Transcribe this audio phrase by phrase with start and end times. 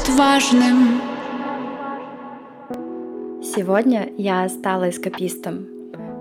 [0.00, 1.00] отважным.
[3.42, 5.66] Сегодня я стала эскапистом,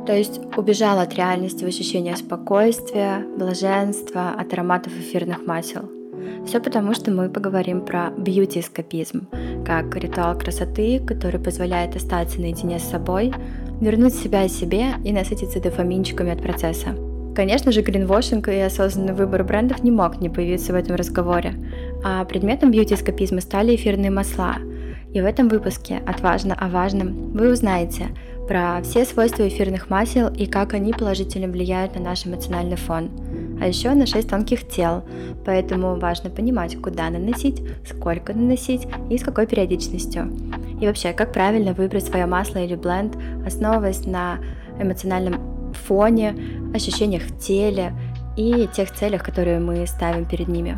[0.06, 5.90] то есть убежала от реальности в ощущение спокойствия, блаженства, от ароматов эфирных масел.
[6.46, 9.28] Все потому, что мы поговорим про бьюти-эскапизм,
[9.66, 13.34] как ритуал красоты, который позволяет остаться наедине с собой,
[13.82, 16.96] вернуть себя себе и насытиться дофаминчиками от процесса.
[17.36, 21.54] Конечно же, гринвошинг и осознанный выбор брендов не мог не появиться в этом разговоре,
[22.04, 24.56] а предметом бьюти-эскапизма стали эфирные масла.
[25.14, 28.08] И в этом выпуске «Отважно о важном» вы узнаете
[28.50, 33.12] про все свойства эфирных масел и как они положительно влияют на наш эмоциональный фон–
[33.62, 35.04] а еще на 6 тонких тел,
[35.46, 40.32] поэтому важно понимать, куда наносить, сколько наносить и с какой периодичностью.
[40.80, 44.40] И вообще, как правильно выбрать свое масло или бленд, основываясь на
[44.80, 46.36] эмоциональном фоне,
[46.74, 47.94] ощущениях в теле
[48.38, 50.78] и тех целях, которые мы ставим перед ними.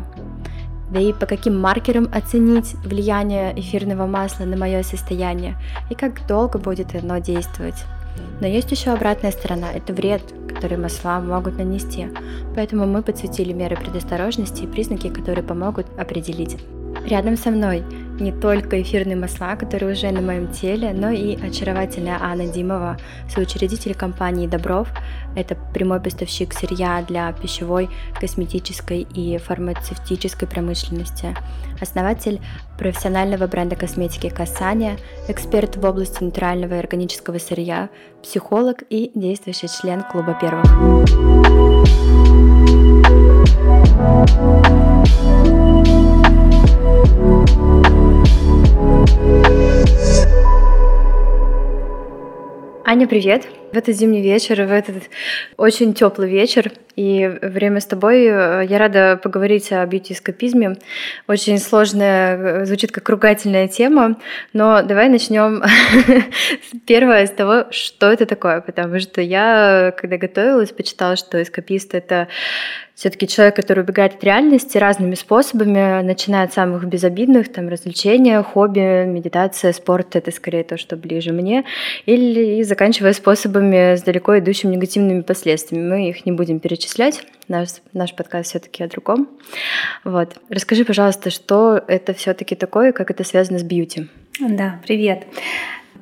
[0.92, 5.56] Да и по каким маркерам оценить влияние эфирного масла на мое состояние
[5.88, 7.84] и как долго будет оно действовать.
[8.40, 12.08] Но есть еще обратная сторона– это вред, который масла могут нанести.
[12.54, 16.58] Поэтому мы подсветили меры предосторожности и признаки, которые помогут определить.
[17.06, 17.82] Рядом со мной
[18.20, 22.98] не только эфирные масла, которые уже на моем теле, но и очаровательная Анна Димова,
[23.28, 24.88] соучредитель компании Добров.
[25.34, 27.88] Это прямой поставщик сырья для пищевой,
[28.18, 31.34] косметической и фармацевтической промышленности.
[31.80, 32.40] Основатель
[32.78, 37.88] профессионального бренда косметики Касания, эксперт в области натурального и органического сырья,
[38.22, 40.64] психолог и действующий член клуба первых.
[52.84, 53.61] Аня, привет!
[53.72, 55.04] В этот зимний вечер, в этот
[55.56, 56.70] очень теплый вечер.
[56.94, 58.24] И время с тобой.
[58.24, 60.76] Я рада поговорить о бьюти-эскапизме.
[61.26, 64.18] Очень сложная, э, звучит как ругательная тема,
[64.52, 65.62] но давай начнем
[66.86, 72.28] первое с того, что это такое, потому что я, когда готовилась, почитала, что эскапист— это
[72.94, 79.06] все-таки человек, который убегает от реальности разными способами, начиная от самых безобидных, там, развлечения, хобби,
[79.06, 81.64] медитация, спорт— это скорее то, что ближе мне,
[82.04, 85.88] или заканчивая способами с далеко идущими негативными последствиями.
[85.88, 87.24] Мы их не будем перечислять.
[87.48, 89.28] Наш, наш подкаст все-таки о другом.
[90.04, 90.36] Вот.
[90.48, 94.08] Расскажи, пожалуйста, что это все-таки такое, как это связано с бьюти?
[94.40, 95.26] Да, привет.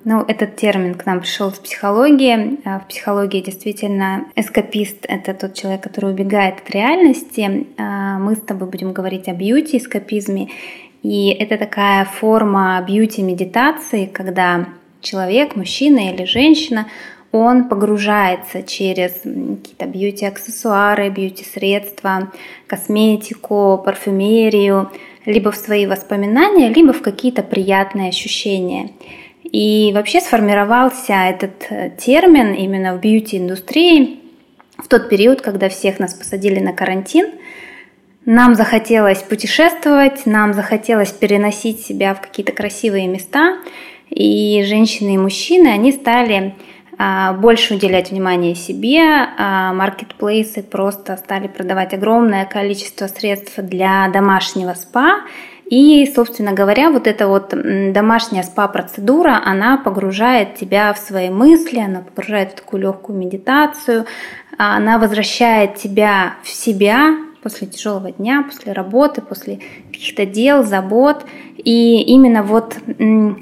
[0.05, 2.59] Ну, этот термин к нам пришел из психологии.
[2.65, 7.67] А в психологии действительно эскапист— это тот человек, который убегает от реальности.
[7.77, 10.49] А мы с тобой будем говорить о бьюти-эскапизме.
[11.03, 14.69] И это такая форма бьюти-медитации, когда
[15.01, 16.87] человек, мужчина или женщина,
[17.33, 22.33] он погружается через какие-то бьюти-аксессуары, бьюти-средства,
[22.67, 24.91] косметику, парфюмерию,
[25.27, 28.91] либо в свои воспоминания, либо в какие-то приятные ощущения.
[29.45, 34.21] И вообще сформировался этот э, термин именно в бьюти-индустрии
[34.79, 37.31] в тот период, когда всех нас посадили на карантин.
[38.27, 43.59] Нам захотелось путешествовать, нам захотелось переносить себя в какие-то красивые места.
[44.09, 46.55] И женщины и мужчины, они стали
[47.33, 49.03] больше уделять внимание себе.
[49.03, 55.21] А, маркетплейсы просто стали продавать огромное количество средств для домашнего спа.
[55.71, 57.55] И, собственно говоря, вот эта вот
[57.93, 64.05] домашняя спа-процедура, она погружает тебя в свои мысли, она погружает в такую легкую медитацию,
[64.59, 71.25] она возвращает тебя в себя, после тяжелого дня, после работы, после каких-то дел, забот.
[71.57, 72.77] И именно вот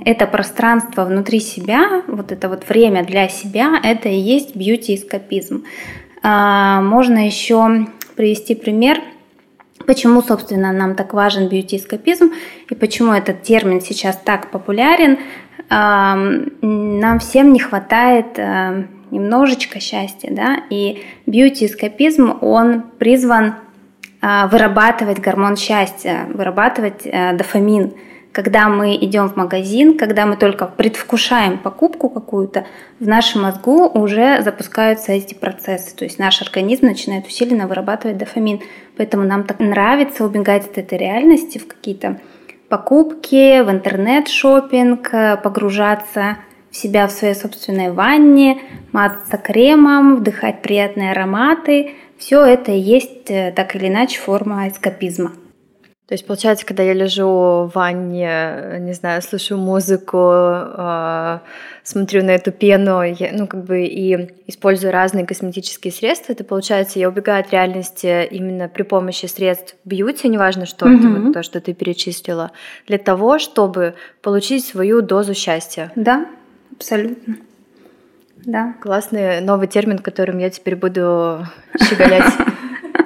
[0.05, 5.65] это пространство внутри себя, вот это вот время для себя, это и есть бьюти-эскапизм.
[6.23, 9.01] А, можно еще привести пример,
[9.87, 12.33] почему, собственно, нам так важен бьюти-эскапизм
[12.69, 15.19] и почему этот термин сейчас так популярен.
[15.71, 16.17] А,
[16.61, 23.55] нам всем не хватает а, немножечко счастья, да, и бьюти-эскапизм, он призван
[24.21, 27.95] вырабатывать гормон счастья, вырабатывать э, дофамин.
[28.33, 32.67] Когда мы идем в магазин, когда мы только предвкушаем покупку какую-то,
[33.01, 35.97] в нашем мозгу уже запускаются эти процессы.
[35.97, 38.61] То есть наш организм начинает усиленно вырабатывать дофамин.
[38.97, 42.21] Поэтому нам так нравится убегать от этой реальности в какие-то
[42.69, 45.11] покупки, в интернет-шопинг,
[45.43, 46.37] погружаться
[46.71, 48.61] в себя в своей собственной ванне,
[48.93, 55.33] мазаться кремом, вдыхать приятные ароматы– все это и есть э, так или иначе форма эскапизма.
[56.09, 61.39] То есть, получается, когда я лежу в ванне, не знаю, слушаю музыку, э,
[61.83, 66.99] смотрю на эту пену, я, ну, как бы и использую разные косметические средства, это, получается,
[66.99, 70.99] я убегаю от реальности именно при помощи средств бьюти, неважно что, mm-hmm.
[70.99, 72.53] это вот то, что ты перечислила,
[72.87, 75.93] для того, чтобы получить свою дозу счастья.
[75.95, 76.27] Да,
[76.79, 77.37] абсолютно.
[78.45, 78.75] Да.
[78.81, 81.47] Классный новый термин, которым я теперь буду
[81.83, 82.33] щеголять.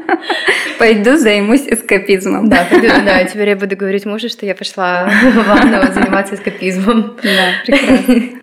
[0.79, 2.49] Пойду займусь эскапизмом.
[2.49, 7.17] Да, пойду, да, теперь я буду говорить мужу, что я пошла в ванну заниматься эскапизмом.
[7.23, 8.41] Да, прекрасно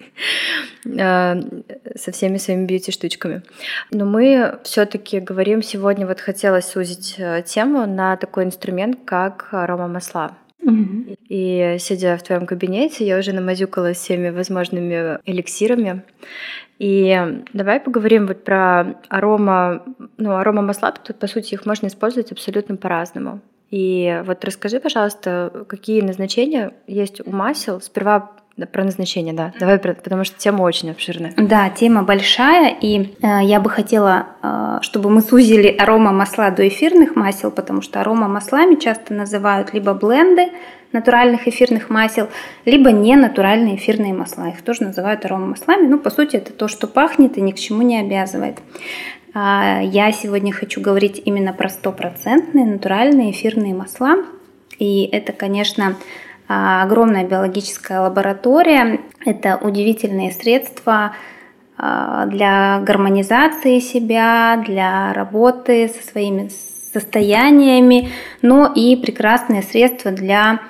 [1.00, 1.38] а,
[1.96, 3.44] со всеми своими бьюти-штучками.
[3.92, 10.38] Но мы все-таки говорим сегодня, вот хотелось сузить э, тему на такой инструмент, как аромамасла.
[10.62, 16.04] И сидя в твоем кабинете, я уже намазюкала всеми возможными эликсирами.
[16.80, 19.84] И давай поговорим вот про арома,
[20.18, 23.42] ну, арома масла, тут, по сути, их можно использовать абсолютно по-разному.
[23.70, 27.82] И вот расскажи, пожалуйста, какие назначения есть у масел.
[27.82, 28.32] Сперва
[28.66, 29.54] про назначение, да.
[29.60, 31.34] Давай, потому что тема очень обширная.
[31.38, 36.68] Да, тема большая, и э, я бы хотела, э, чтобы мы сузили арома масла до
[36.68, 40.50] эфирных масел, потому что арома маслами часто называют либо бленды,
[40.92, 42.30] натуральных эфирных масел,
[42.66, 44.50] либо не натуральные эфирные масла.
[44.50, 45.88] Их тоже называют аромамаслами.
[45.88, 48.60] Ну, по сути, это то, что пахнет и ни к чему не обязывает.
[49.34, 54.16] А, я сегодня хочу говорить именно про стопроцентные натуральные эфирные масла.
[54.80, 55.98] И это, конечно,
[56.50, 59.02] огромная биологическая лаборатория.
[59.24, 61.14] Это удивительные средства
[61.78, 66.50] а, для гармонизации себя, для работы со своими
[66.92, 68.10] состояниями,
[68.42, 70.62] но и прекрасные средства для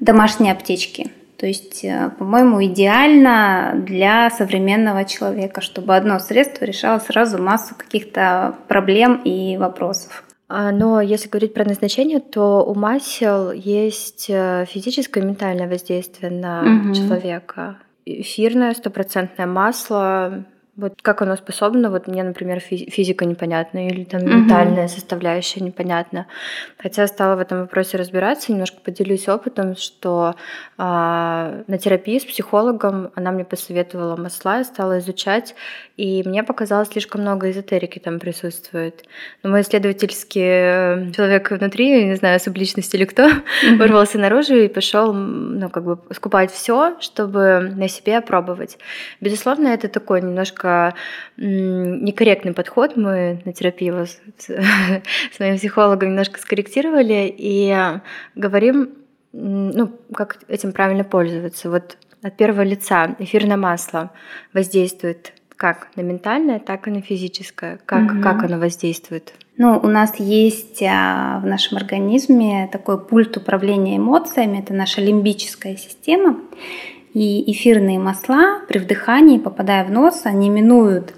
[0.00, 1.10] домашней аптечки.
[1.38, 8.54] То есть, э, по-моему, идеально для современного человека, чтобы одно средство решало сразу массу каких-то
[8.68, 10.24] проблем и вопросов.
[10.54, 16.30] А, но если говорить про назначение, то у масел есть э, физическое и ментальное воздействие
[16.30, 16.94] на угу.
[16.94, 17.78] человека.
[18.04, 20.44] Эфирное стопроцентное масло
[20.82, 24.92] вот как оно способно, вот мне, например, физика непонятна или там ментальная угу.
[24.92, 26.26] составляющая непонятна.
[26.76, 30.34] Хотя стала в этом вопросе разбираться, немножко поделюсь опытом, что
[30.76, 35.54] э, на терапии с психологом она мне посоветовала масла, я стала изучать,
[35.96, 39.04] и мне показалось, слишком много эзотерики там присутствует.
[39.42, 43.76] Но мой исследовательский э, человек внутри, не знаю, субличность или кто, угу.
[43.78, 48.78] вырвался наружу и пошел, ну, как бы скупать все, чтобы на себе опробовать.
[49.20, 50.94] Безусловно, это такой немножко немножко
[51.36, 52.96] некорректный подход.
[52.96, 57.74] Мы на терапии его с, с моим психологом немножко скорректировали и
[58.34, 58.90] говорим,
[59.32, 61.70] ну, как этим правильно пользоваться.
[61.70, 64.10] Вот от первого лица эфирное масло
[64.52, 67.78] воздействует как на ментальное, так и на физическое.
[67.86, 68.22] Как, угу.
[68.22, 69.32] как оно воздействует?
[69.58, 75.76] Ну, у нас есть а, в нашем организме такой пульт управления эмоциями, это наша лимбическая
[75.76, 76.40] система.
[77.14, 81.14] И эфирные масла при вдыхании, попадая в нос, они минуют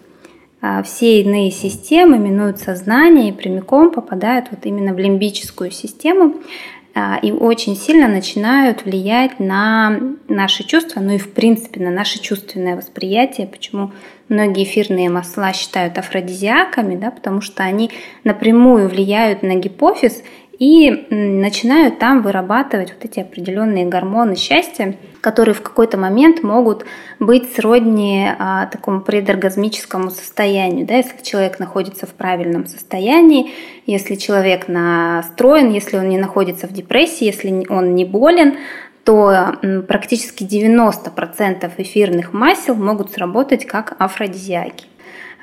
[0.61, 6.37] а, все иные системы, минуют сознание и прямиком попадают вот именно в лимбическую систему
[6.95, 12.21] а, и очень сильно начинают влиять на наши чувства, ну и в принципе на наше
[12.21, 13.93] чувственное восприятие, почему
[14.29, 17.91] многие эфирные масла считают афродизиаками, да, потому что они
[18.25, 20.23] напрямую влияют на гипофиз
[20.59, 26.85] и начинают там вырабатывать вот эти определенные гормоны счастья, которые в какой-то момент могут
[27.19, 30.87] быть сродни а, такому предоргазмическому состоянию.
[30.87, 33.51] Да, если человек находится в правильном состоянии,
[33.87, 38.59] если человек настроен, если он не находится в депрессии, если он не болен,
[39.05, 44.87] то практически 90% эфирных масел могут сработать как афродизиаки.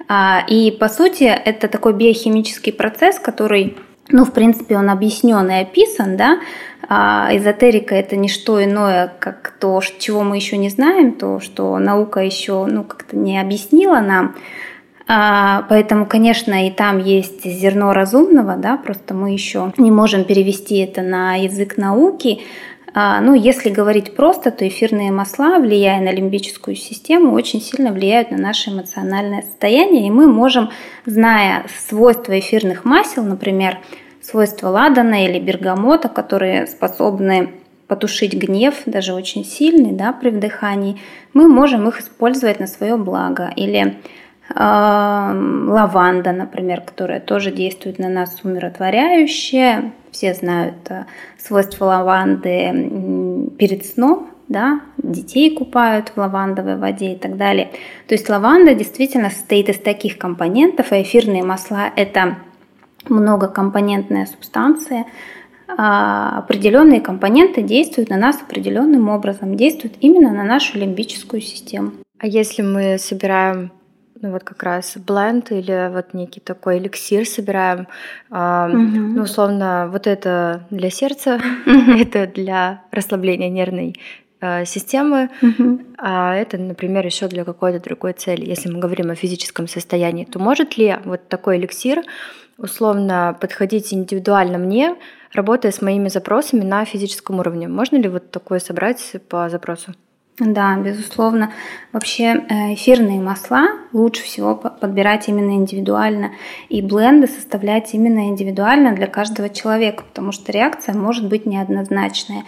[0.07, 3.77] А, и по сути это такой биохимический процесс, который
[4.11, 6.39] ну, в принципе, он объяснен и описан, да,
[6.87, 11.77] а эзотерика это не что иное, как то, чего мы еще не знаем, то, что
[11.79, 14.35] наука еще, ну, как-то не объяснила нам.
[15.07, 20.77] А, поэтому, конечно, и там есть зерно разумного, да, просто мы еще не можем перевести
[20.77, 22.41] это на язык науки,
[22.93, 28.37] ну, если говорить просто, то эфирные масла, влияя на лимбическую систему, очень сильно влияют на
[28.37, 30.69] наше эмоциональное состояние, и мы можем,
[31.05, 33.79] зная свойства эфирных масел, например,
[34.21, 37.51] свойства ладана или бергамота, которые способны
[37.87, 40.99] потушить гнев, даже очень сильный, да, при вдыхании,
[41.33, 43.51] мы можем их использовать на свое благо.
[43.55, 43.97] Или
[44.53, 49.91] лаванда, например, которая тоже действует на нас умиротворяюще.
[50.11, 51.05] Все знают э,
[51.37, 57.71] свойства лаванды перед сном, да, детей купают в лавандовой воде и так далее.
[58.07, 62.37] То есть лаванда действительно состоит из таких компонентов, а эфирные масла– это
[63.07, 65.05] многокомпонентная субстанция,
[65.77, 71.91] а, определенные компоненты действуют на нас определенным образом, действуют именно на нашу лимбическую систему.
[72.19, 73.71] А если мы собираем
[74.21, 77.87] ну вот как раз бленд или вот некий такой эликсир собираем.
[78.29, 78.77] Э, угу.
[78.77, 81.91] Ну, условно, вот это для сердца, угу.
[81.99, 83.95] это для расслабления нервной
[84.39, 85.81] э, системы, угу.
[85.97, 88.45] а это, например, еще для какой-то другой цели.
[88.45, 92.03] Если мы говорим о физическом состоянии, то может ли вот такой эликсир
[92.57, 94.95] условно подходить индивидуально мне,
[95.33, 97.67] работая с моими запросами на физическом уровне?
[97.67, 99.93] Можно ли вот такое собрать по запросу?
[100.43, 101.53] Да, безусловно.
[101.93, 106.31] Вообще э, эфирные масла лучше всего подбирать именно индивидуально
[106.67, 112.45] и бленды составлять именно индивидуально для каждого человека, потому что реакция может быть неоднозначная.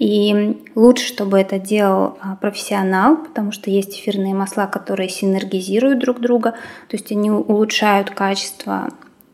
[0.00, 6.18] И лучше, чтобы это делал а, профессионал, потому что есть эфирные масла, которые синергизируют друг
[6.18, 6.52] друга,
[6.88, 8.88] то есть они улучшают качество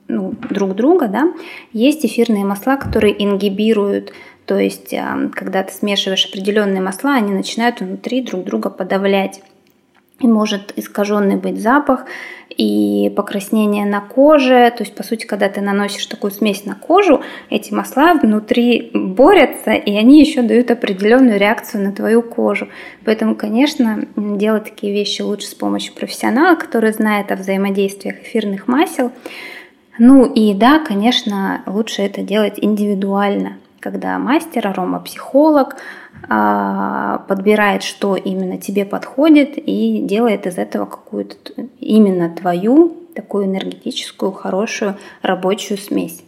[0.08, 1.32] ну, друг друга, да.
[1.72, 4.12] Есть эфирные масла, которые ингибируют
[4.46, 4.94] то есть,
[5.34, 9.40] когда ты смешиваешь определенные масла, они начинают внутри друг друга подавлять.
[10.20, 12.04] И может искаженный быть запах
[12.48, 14.72] и покраснение на коже.
[14.76, 17.20] То есть, по сути, когда ты наносишь такую смесь на кожу,
[17.50, 22.68] эти масла внутри борются, и они еще дают определенную реакцию на твою кожу.
[23.04, 29.10] Поэтому, конечно, делать такие вещи лучше с помощью профессионала, который знает о взаимодействиях эфирных масел.
[29.98, 35.76] Ну и да, конечно, лучше это делать индивидуально когда мастер, аромапсихолог
[36.26, 41.36] а, подбирает, что именно тебе подходит и делает из этого какую-то
[41.80, 46.24] именно твою такую энергетическую, хорошую рабочую смесь.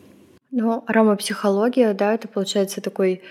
[0.50, 3.22] Ну, аромапсихология, да, это получается такой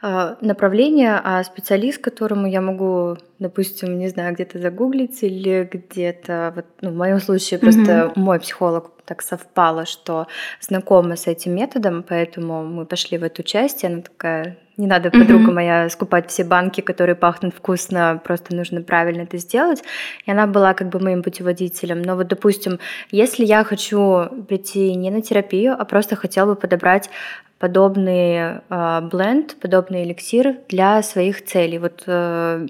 [0.00, 6.90] направление, а специалист, которому я могу, допустим, не знаю, где-то загуглить или где-то, вот, ну,
[6.90, 8.12] в моем случае просто mm-hmm.
[8.14, 10.28] мой психолог так совпало, что
[10.60, 15.10] знакома с этим методом, поэтому мы пошли в эту часть, и она такая, не надо,
[15.10, 15.54] подруга mm-hmm.
[15.54, 19.82] моя, скупать все банки, которые пахнут вкусно, просто нужно правильно это сделать.
[20.24, 22.00] И она была как бы моим путеводителем.
[22.00, 22.78] Но вот, допустим,
[23.10, 27.10] если я хочу прийти не на терапию, а просто хотела бы подобрать
[27.58, 31.78] подобный э, бленд, подобный эликсир для своих целей.
[31.78, 32.66] Вот э,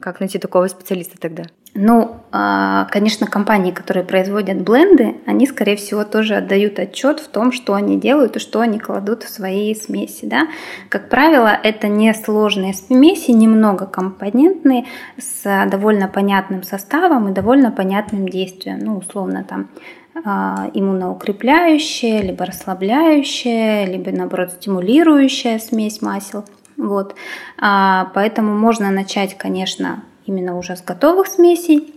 [0.00, 1.44] как найти такого специалиста тогда?
[1.76, 7.50] Ну, а, конечно, компании, которые производят бленды, они, скорее всего, тоже отдают отчет в том,
[7.50, 10.26] что они делают и что они кладут в свои смеси.
[10.26, 10.46] Да?
[10.88, 14.84] Как правило, это не сложные смеси, немного компонентные,
[15.18, 18.78] с довольно понятным составом и довольно понятным действием.
[18.78, 19.68] Ну, условно, там
[20.24, 26.44] а, иммуноукрепляющая, либо расслабляющая, либо, наоборот, стимулирующая смесь масел.
[26.76, 27.16] Вот.
[27.60, 31.94] А, поэтому можно начать, конечно, именно уже с готовых смесей,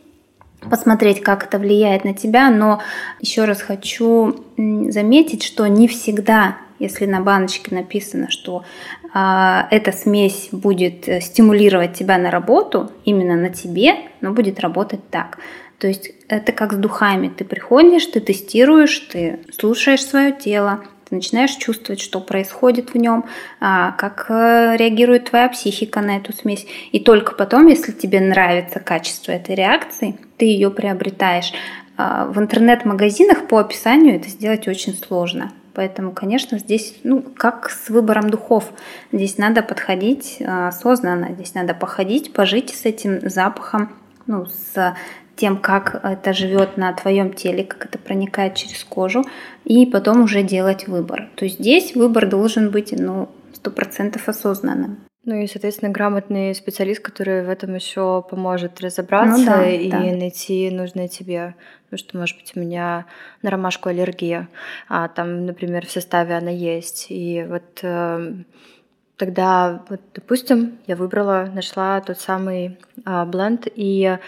[0.69, 2.81] посмотреть, как это влияет на тебя, но
[3.19, 8.63] еще раз хочу заметить, что не всегда, если на баночке написано, что
[9.13, 15.07] э, эта смесь будет э, стимулировать тебя на работу, именно на тебе, но будет работать
[15.09, 15.39] так.
[15.79, 17.29] То есть это как с духами.
[17.29, 23.25] Ты приходишь, ты тестируешь, ты слушаешь свое тело, ты начинаешь чувствовать, что происходит в нем,
[23.59, 26.65] а, как э, реагирует твоя психика на эту смесь.
[26.91, 31.53] И только потом, если тебе нравится качество этой реакции, ты ее приобретаешь.
[31.97, 35.51] А, в интернет-магазинах по описанию это сделать очень сложно.
[35.73, 38.71] Поэтому, конечно, здесь, ну, как с выбором духов,
[39.11, 43.91] здесь надо подходить а, осознанно, здесь надо походить, пожить с этим запахом,
[44.25, 44.95] ну, с
[45.37, 49.23] тем, как это живет на твоем теле, как это проникает через кожу,
[49.63, 51.29] и потом уже делать выбор.
[51.35, 54.97] То есть здесь выбор должен быть, ну, сто процентов осознанным.
[55.27, 59.99] Ну и, соответственно, грамотный специалист, который в этом еще поможет разобраться ну, да, и да.
[59.99, 61.53] найти нужное тебе.
[61.83, 63.05] Потому что, может быть, у меня
[63.41, 64.47] на ромашку аллергия,
[64.87, 67.07] а там, например, в составе она есть.
[67.09, 68.35] И вот э,
[69.17, 74.19] тогда, вот, допустим, я выбрала, нашла тот самый э, бленд, и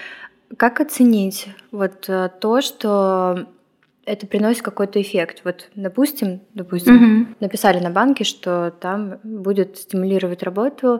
[0.57, 3.47] как оценить вот э, то, что
[4.05, 5.41] это приносит какой-то эффект.
[5.43, 7.35] Вот, допустим, допустим, угу.
[7.39, 10.99] написали на банке, что там будет стимулировать работу,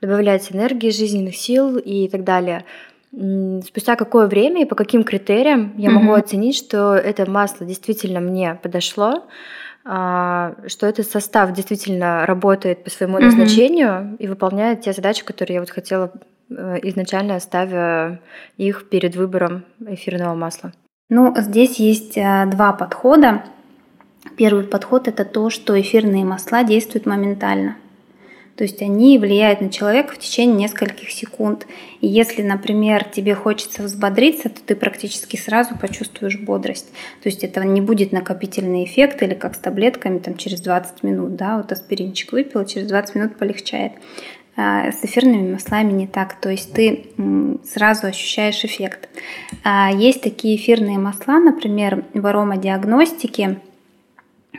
[0.00, 2.64] добавлять энергии, жизненных сил и так далее.
[3.10, 6.00] Спустя какое время и по каким критериям я угу.
[6.00, 9.24] могу оценить, что это масло действительно мне подошло,
[9.88, 15.70] что этот состав действительно работает по своему назначению и выполняет те задачи, которые я вот
[15.70, 16.12] хотела
[16.50, 18.20] Э, изначально ставя
[18.56, 20.72] их перед выбором эфирного масла?
[21.10, 23.44] Ну, здесь есть э, два подхода.
[24.36, 27.76] Первый подход– это то, что эфирные масла действуют моментально.
[28.58, 31.64] То есть они влияют на человека в течение нескольких секунд.
[32.00, 36.88] И если, например, тебе хочется взбодриться, то ты практически сразу почувствуешь бодрость.
[37.22, 41.36] То есть это не будет накопительный эффект или как с таблетками там, через 20 минут.
[41.36, 41.58] Да?
[41.58, 43.92] Вот аспиринчик выпил, через 20 минут полегчает.
[44.56, 47.12] А, с эфирными маслами не так, то есть ты
[47.64, 49.08] сразу ощущаешь эффект.
[49.62, 53.60] А, есть такие эфирные масла, например, в аромадиагностике,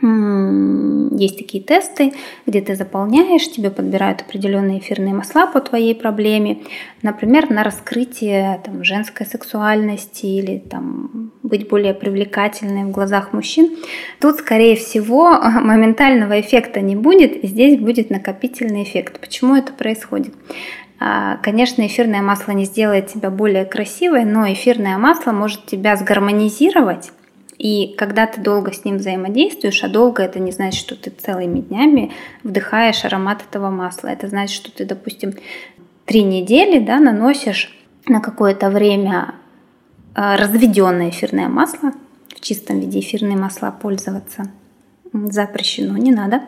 [0.02, 2.14] есть такие тесты,
[2.46, 6.60] где ты заполняешь, тебе подбирают определенные эфирные масла по твоей проблеме,
[7.02, 13.76] например, на раскрытие там, женской сексуальности или там, быть более привлекательной в глазах мужчин.
[14.20, 19.20] Тут, скорее всего, моментального эффекта не будет, здесь будет накопительный эффект.
[19.20, 20.34] Почему это происходит?
[20.98, 27.10] А, конечно, эфирное масло не сделает тебя более красивой, но эфирное масло может тебя сгармонизировать
[27.60, 31.60] и когда ты долго с ним взаимодействуешь, а долго это не значит, что ты целыми
[31.60, 32.10] днями
[32.42, 34.08] вдыхаешь аромат этого масла.
[34.08, 35.34] Это значит, что ты, допустим,
[36.06, 39.34] три недели да, наносишь на какое-то время
[40.14, 41.92] э, разведенное эфирное масло,
[42.34, 44.50] в чистом виде эфирные масла пользоваться
[45.12, 46.40] запрещено, не надо.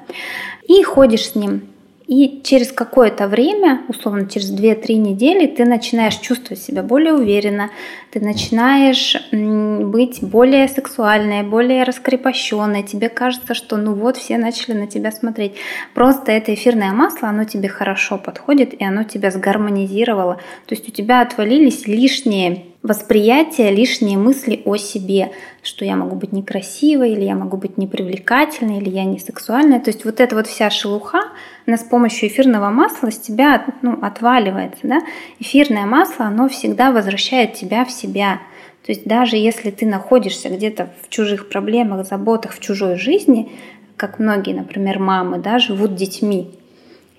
[0.67, 1.72] И ходишь с ним
[2.13, 7.71] и через какое-то время, условно через 2-3 недели, ты начинаешь чувствовать себя более уверенно,
[8.11, 12.83] ты начинаешь быть более сексуальной, более раскрепощенной.
[12.83, 15.55] Тебе кажется, что ну вот все начали на тебя смотреть.
[15.95, 20.35] Просто это эфирное масло, оно тебе хорошо подходит, и оно тебя сгармонизировало.
[20.67, 25.31] То есть у тебя отвалились лишние восприятие, лишние мысли о себе,
[25.63, 29.81] что я могу быть некрасивой, или я могу быть непривлекательной, или я не сексуальная.
[29.81, 31.21] То есть вот эта вот вся шелуха,
[31.67, 34.81] она с помощью эфирного масла с тебя ну, отваливается.
[34.83, 35.01] Да?
[35.39, 38.41] Эфирное масло, оно всегда возвращает тебя в себя.
[38.85, 43.53] То есть даже если ты находишься где-то в чужих проблемах, заботах, в чужой жизни,
[43.97, 46.51] как многие, например, мамы, да, живут детьми,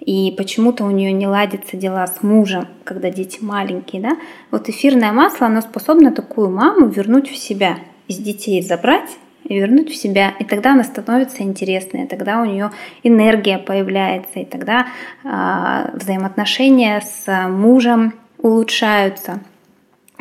[0.02, 4.18] и почему-то у нее не ладятся дела с мужем, когда дети маленькие, да,
[4.52, 7.78] вот эфирное масло, оно способно такую маму вернуть в себя,
[8.10, 9.10] из детей забрать
[9.44, 12.72] и вернуть в себя, и тогда она становится интересной, тогда у нее
[13.04, 14.88] энергия появляется, и тогда
[15.24, 19.40] э, взаимоотношения с мужем улучшаются.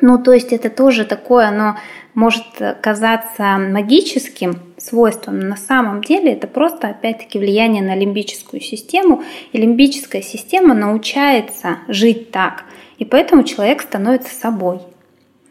[0.00, 1.76] Ну, то есть это тоже такое, оно
[2.14, 2.44] может
[2.80, 9.58] казаться магическим свойством, но на самом деле это просто, опять-таки, влияние на лимбическую систему, и
[9.58, 12.64] лимбическая система научается жить так,
[12.98, 14.80] и поэтому человек становится собой.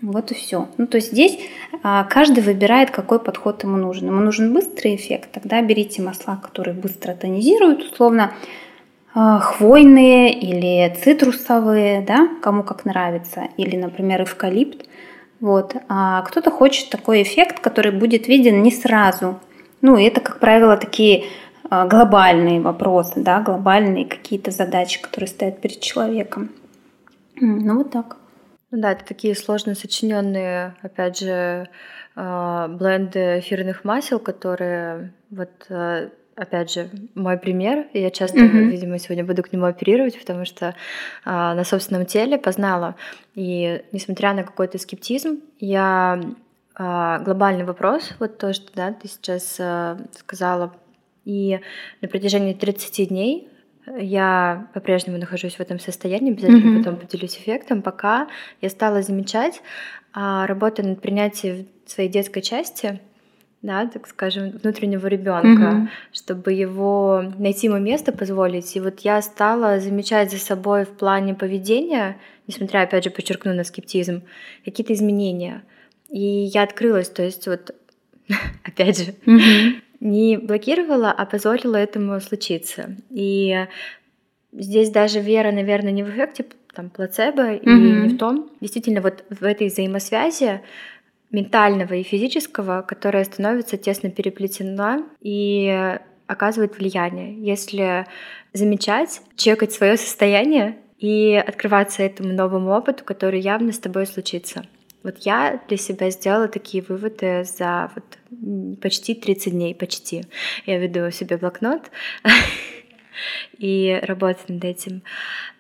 [0.01, 0.67] Вот и все.
[0.77, 1.37] Ну, то есть здесь
[1.83, 4.07] а, каждый выбирает, какой подход ему нужен.
[4.07, 8.33] Ему нужен быстрый эффект, тогда берите масла, которые быстро тонизируют, условно,
[9.13, 14.87] а, хвойные или цитрусовые, да, кому как нравится, или, например, эвкалипт.
[15.39, 15.75] Вот.
[15.87, 19.39] А кто-то хочет такой эффект, который будет виден не сразу.
[19.81, 21.25] Ну, и это, как правило, такие
[21.69, 26.49] а, глобальные вопросы, да, глобальные какие-то задачи, которые стоят перед человеком.
[27.35, 28.17] Ну, вот так.
[28.71, 31.67] Ну да, это такие сложно сочиненные, опять же,
[32.15, 35.49] а, бленды эфирных масел, которые вот
[36.35, 37.87] опять же, мой пример.
[37.93, 38.69] Я часто, mm-hmm.
[38.69, 40.75] видимо, сегодня буду к нему оперировать, потому что
[41.23, 42.95] а, на собственном теле познала.
[43.35, 46.19] И несмотря на какой-то скептизм, я
[46.75, 50.73] а, глобальный вопрос, вот то, что да, ты сейчас а, сказала,
[51.25, 51.59] и
[52.01, 53.47] на протяжении 30 дней
[53.97, 56.83] я по-прежнему нахожусь в этом состоянии, обязательно mm-hmm.
[56.83, 58.27] потом поделюсь эффектом, пока
[58.61, 59.61] я стала замечать,
[60.13, 62.99] а, работая над принятием своей детской части,
[63.61, 65.87] да, так скажем, внутреннего ребенка, mm-hmm.
[66.13, 68.75] чтобы его найти ему место позволить.
[68.75, 72.17] И вот я стала замечать за собой в плане поведения,
[72.47, 74.23] несмотря, опять же, подчеркну на скептизм,
[74.65, 75.63] какие-то изменения.
[76.09, 77.75] И я открылась, то есть вот,
[78.63, 79.81] опять же, mm-hmm.
[80.01, 82.97] Не блокировала, а позволила этому случиться.
[83.09, 83.67] И
[84.51, 87.63] здесь даже вера, наверное, не в эффекте там плацебо mm-hmm.
[87.63, 88.49] и не в том.
[88.59, 90.61] Действительно, вот в этой взаимосвязи
[91.29, 97.41] ментального и физического, которое становится тесно переплетено и оказывает влияние.
[97.41, 98.05] Если
[98.53, 104.65] замечать, чекать свое состояние и открываться этому новому опыту, который явно с тобой случится.
[105.03, 110.25] Вот я для себя сделала такие выводы за вот почти 30 дней, почти.
[110.65, 111.89] Я веду себе блокнот
[113.57, 115.01] и работать над этим.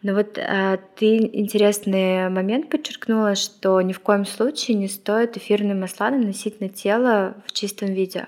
[0.03, 5.75] Но вот а, ты интересный момент подчеркнула, что ни в коем случае не стоит эфирные
[5.75, 8.27] масла наносить на тело в чистом виде.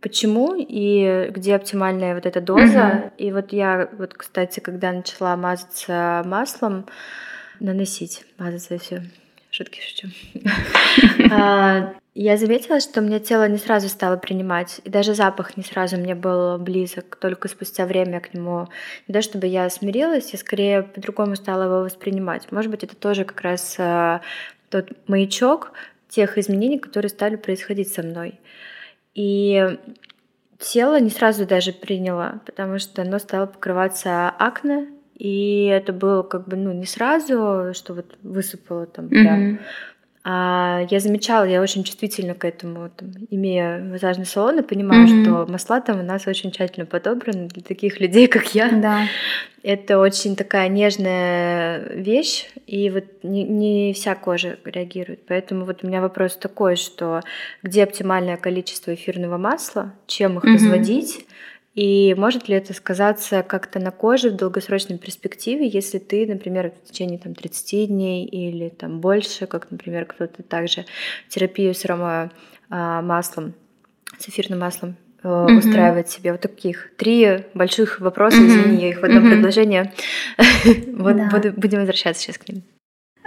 [0.00, 2.62] Почему и где оптимальная вот эта доза?
[2.62, 3.12] Mm-hmm.
[3.18, 6.86] И вот я, вот, кстати, когда начала мазаться маслом,
[7.58, 9.02] наносить, мазаться все
[9.50, 10.08] Шутки шучу.
[11.32, 15.96] А, я заметила, что мне тело не сразу стало принимать, и даже запах не сразу
[15.96, 18.68] мне был близок, только спустя время к нему.
[19.06, 22.50] Не то чтобы я смирилась, я скорее по-другому стала его воспринимать.
[22.50, 24.22] Может быть, это тоже как раз а,
[24.70, 25.72] тот маячок
[26.08, 28.40] тех изменений, которые стали происходить со мной.
[29.14, 29.78] И
[30.58, 34.88] тело не сразу даже приняло, потому что оно стало покрываться акне,
[35.20, 39.40] и это было как бы, ну, не сразу, что вот высыпало там прям.
[39.40, 39.58] Mm-hmm.
[40.24, 45.24] А я замечала, я очень чувствительна к этому, там, имея массажный салон, и понимаю, mm-hmm.
[45.24, 48.70] что масла там у нас очень тщательно подобраны для таких людей, как я.
[48.70, 49.02] Да.
[49.62, 55.26] Это очень такая нежная вещь, и вот не, не вся кожа реагирует.
[55.26, 57.20] Поэтому вот у меня вопрос такой, что
[57.62, 60.54] где оптимальное количество эфирного масла, чем их mm-hmm.
[60.54, 61.26] разводить,
[61.74, 66.90] и может ли это сказаться как-то на коже в долгосрочной перспективе, если ты, например, в
[66.90, 70.84] течение там, 30 дней или там, больше, как, например, кто-то также
[71.28, 73.54] терапию с аромамаслом,
[74.18, 75.58] с эфирным маслом mm-hmm.
[75.58, 78.46] устраивает себе вот таких три больших вопроса, mm-hmm.
[78.46, 79.30] извини, я их в одном mm-hmm.
[79.30, 79.92] предложении.
[80.92, 81.30] вот да.
[81.30, 82.64] буду, будем возвращаться сейчас к ним.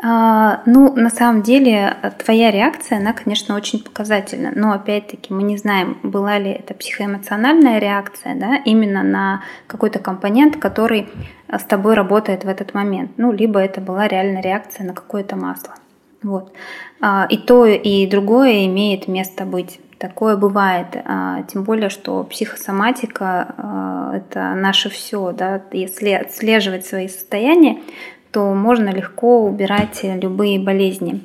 [0.06, 4.52] А, ну, на самом деле, твоя реакция, она, конечно, очень показательна.
[4.54, 10.58] Но, опять-таки, мы не знаем, была ли это психоэмоциональная реакция, да, именно на какой-то компонент,
[10.58, 11.08] который
[11.48, 13.12] с тобой работает в этот момент.
[13.16, 15.76] Ну, либо это была реально реакция на какое-то масло.
[16.22, 16.52] Вот.
[17.00, 19.80] А, и то, и другое имеет место быть.
[20.00, 27.78] Такое бывает, а, тем более, что психосоматика– это наше все, да, если отслеживать свои состояния,
[28.34, 31.22] то можно легко убирать любые болезни.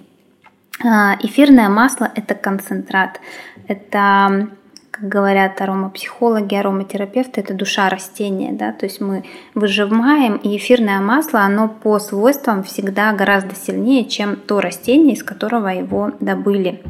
[0.84, 3.20] А, эфирное масло– это концентрат.
[3.66, 4.48] Это,
[4.90, 8.52] как говорят аромапсихологи, ароматерапевты, это душа растения.
[8.52, 8.72] Да?
[8.72, 14.60] То есть мы выжимаем, и эфирное масло, оно по свойствам всегда гораздо сильнее, чем то
[14.60, 16.82] растение, из которого его добыли.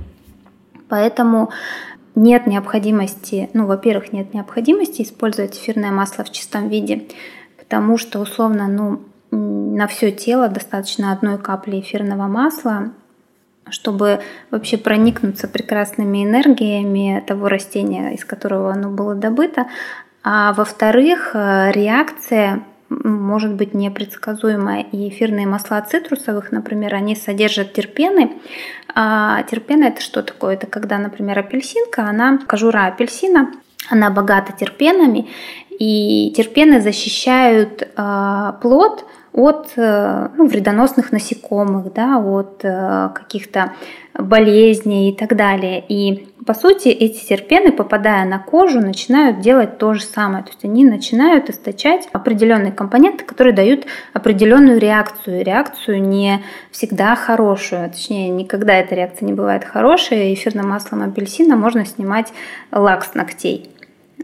[0.88, 1.50] Поэтому
[2.16, 7.04] нет необходимости, ну, во-первых, нет необходимости использовать эфирное масло в чистом виде,
[7.56, 12.92] потому что, условно, ну, на все тело достаточно одной капли эфирного масла,
[13.70, 19.66] чтобы вообще проникнуться прекрасными энергиями того растения, из которого оно было добыто.
[20.24, 24.82] А во-вторых, э, реакция может быть непредсказуемая.
[24.92, 28.32] И эфирные масла цитрусовых, например, они содержат терпены.
[28.94, 30.54] А терпены это что такое?
[30.54, 33.52] Это когда, например, апельсинка, она, кожура апельсина,
[33.90, 35.28] она богата терпенами,
[35.70, 39.04] и терпены защищают э, плод
[39.38, 43.72] от э, ну, вредоносных насекомых, да, от э, каких-то
[44.12, 45.84] болезней и так далее.
[45.88, 50.42] И по сути эти терпены, попадая на кожу, начинают делать то же самое.
[50.42, 55.44] То есть они начинают источать определенные компоненты, которые дают определенную реакцию.
[55.44, 60.34] Реакцию не всегда хорошую, точнее никогда эта реакция не бывает хорошей.
[60.34, 62.32] Эфирным маслом апельсина можно снимать
[62.72, 63.70] лак с ногтей.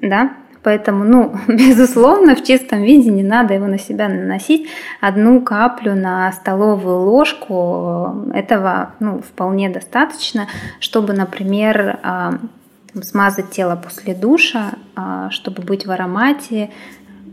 [0.03, 0.33] Да?
[0.64, 4.66] Поэтому, ну, безусловно, в чистом виде не надо его на себя наносить.
[5.00, 10.48] Одну каплю на столовую ложку этого ну, вполне достаточно,
[10.81, 12.38] чтобы, например, а,
[13.03, 16.70] смазать тело после душа, а, чтобы быть в аромате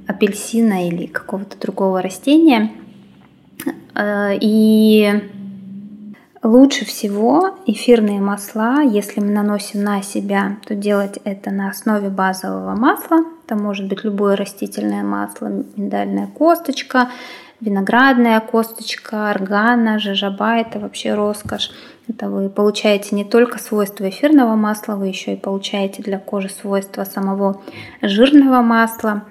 [0.08, 2.72] апельсина или какого-то другого растения.
[3.96, 5.24] А, и
[6.44, 12.76] Лучше всего эфирные масла, если мы наносим на себя, то делать это на основе базового
[12.76, 13.20] масла.
[13.46, 17.10] Это может быть любое растительное масло, миндальная косточка,
[17.60, 20.56] виноградная косточка, органа, жажаба.
[20.56, 21.70] Это вообще роскошь.
[22.08, 27.04] Это вы получаете не только свойства эфирного масла, вы еще и получаете для кожи свойства
[27.04, 27.62] самого
[28.02, 29.26] жирного масла.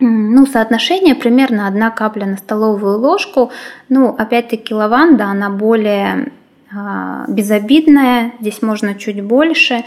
[0.00, 3.50] Ну, соотношение примерно одна капля на столовую ложку.
[3.88, 6.32] Ну, опять-таки лаванда, она более
[6.72, 9.84] а, безобидная, здесь можно чуть больше.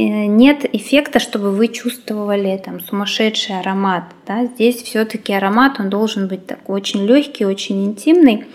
[0.00, 4.04] Э, нет эффекта, чтобы вы чувствовали там сумасшедший аромат.
[4.26, 4.46] Да?
[4.46, 8.46] Здесь все-таки аромат, он должен быть такой очень легкий, очень интимный.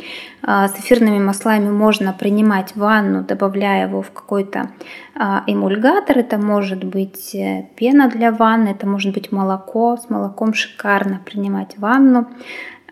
[0.41, 4.71] А, с эфирными маслами можно принимать ванну, добавляя его в какой-то
[5.15, 6.17] а, эмульгатор.
[6.17, 9.97] Это может быть э, пена для ванны, это может быть молоко.
[9.97, 12.27] С молоком шикарно принимать ванну.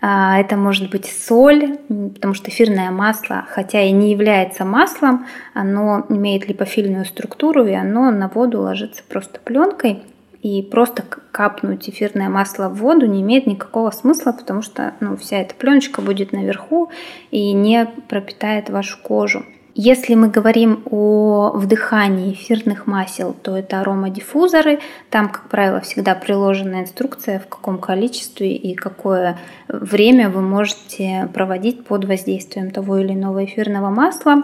[0.06, 6.06] А, это может быть соль, потому что эфирное масло, хотя и не является маслом, оно
[6.10, 10.04] имеет липофильную структуру, и оно на воду ложится просто пленкой.
[10.42, 15.38] И просто капнуть эфирное масло в воду не имеет никакого смысла, потому что ну, вся
[15.38, 16.92] эта пленочка будет наверху
[17.32, 19.46] и не пропитает вашу кожу.
[19.76, 24.80] Если мы говорим о вдыхании эфирных масел, то это аромадиффузоры.
[25.10, 31.86] Там, как правило, всегда приложена инструкция, в каком количестве и какое время вы можете проводить
[31.86, 34.44] под воздействием того или иного эфирного масла.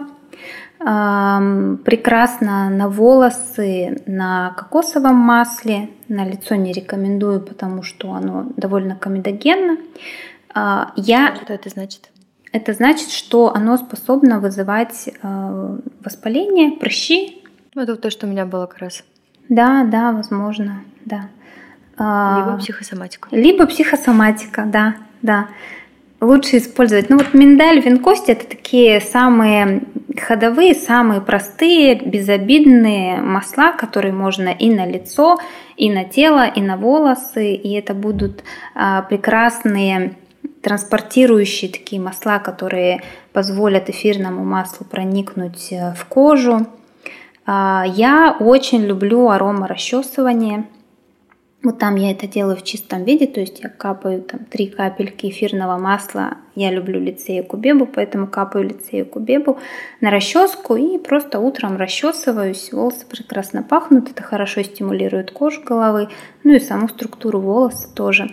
[0.78, 5.90] Прекрасно на волосы, на кокосовом масле.
[6.08, 9.76] На лицо не рекомендую, потому что оно довольно комедогенно.
[10.52, 11.36] А, я...
[11.36, 12.09] Что это значит?
[12.52, 17.42] Это значит, что оно способно вызывать э, воспаление, прыщи.
[17.74, 19.04] Ну, это то, что у меня было как раз.
[19.48, 21.28] Да, да, возможно, да.
[21.96, 23.28] А, либо психосоматика.
[23.30, 25.48] Либо психосоматика, да, да.
[26.20, 27.08] Лучше использовать.
[27.08, 29.82] Ну вот миндаль, винкости– это такие самые
[30.18, 35.38] ходовые, самые простые, безобидные масла, которые можно и на лицо,
[35.76, 37.54] и на тело, и на волосы.
[37.54, 40.16] И это будут а, прекрасные
[40.62, 46.66] транспортирующие такие масла, которые позволят эфирному маслу проникнуть э, в кожу.
[47.46, 50.66] А, я очень люблю арома расчесывания.
[51.62, 55.28] Вот там я это делаю в чистом виде, то есть я капаю там три капельки
[55.28, 56.38] эфирного масла.
[56.54, 59.58] Я люблю лицею кубебу, поэтому капаю лицею кубебу
[60.00, 62.72] на расческу и просто утром расчесываюсь.
[62.72, 66.08] Волосы прекрасно пахнут, это хорошо стимулирует кожу головы,
[66.44, 68.30] ну и саму структуру волоса тоже.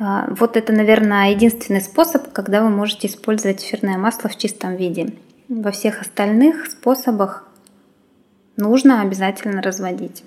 [0.00, 5.12] А, вот это, наверное, единственный способ, когда вы можете использовать эфирное масло в чистом виде.
[5.48, 7.44] Во всех остальных способах
[8.56, 10.24] нужно обязательно разводить.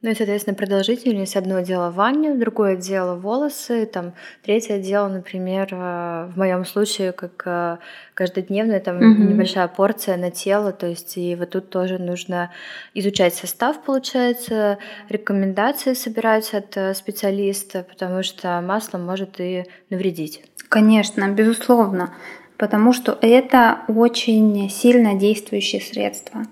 [0.00, 1.34] Ну и, соответственно, продолжительность.
[1.34, 4.12] Одно дело ванне, другое дело волосы, там,
[4.44, 7.78] третье дело, например, э, в моем случае, как э,
[8.14, 9.22] каждодневная там угу.
[9.24, 12.52] небольшая порция на тело, то есть и вот тут тоже нужно
[12.94, 20.44] изучать состав, получается, рекомендации собирать от э, специалиста, потому что масло может и навредить.
[20.68, 22.14] Конечно, безусловно,
[22.56, 26.44] потому что это очень сильно действующее средство.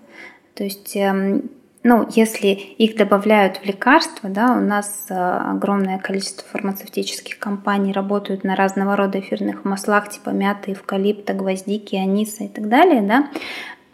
[0.54, 1.50] То есть эм,
[1.88, 8.42] ну, если их добавляют в лекарства, да, у нас э, огромное количество фармацевтических компаний работают
[8.42, 13.29] на разного рода эфирных маслах, типа мяты, эвкалипта, гвоздики, аниса и так далее, да,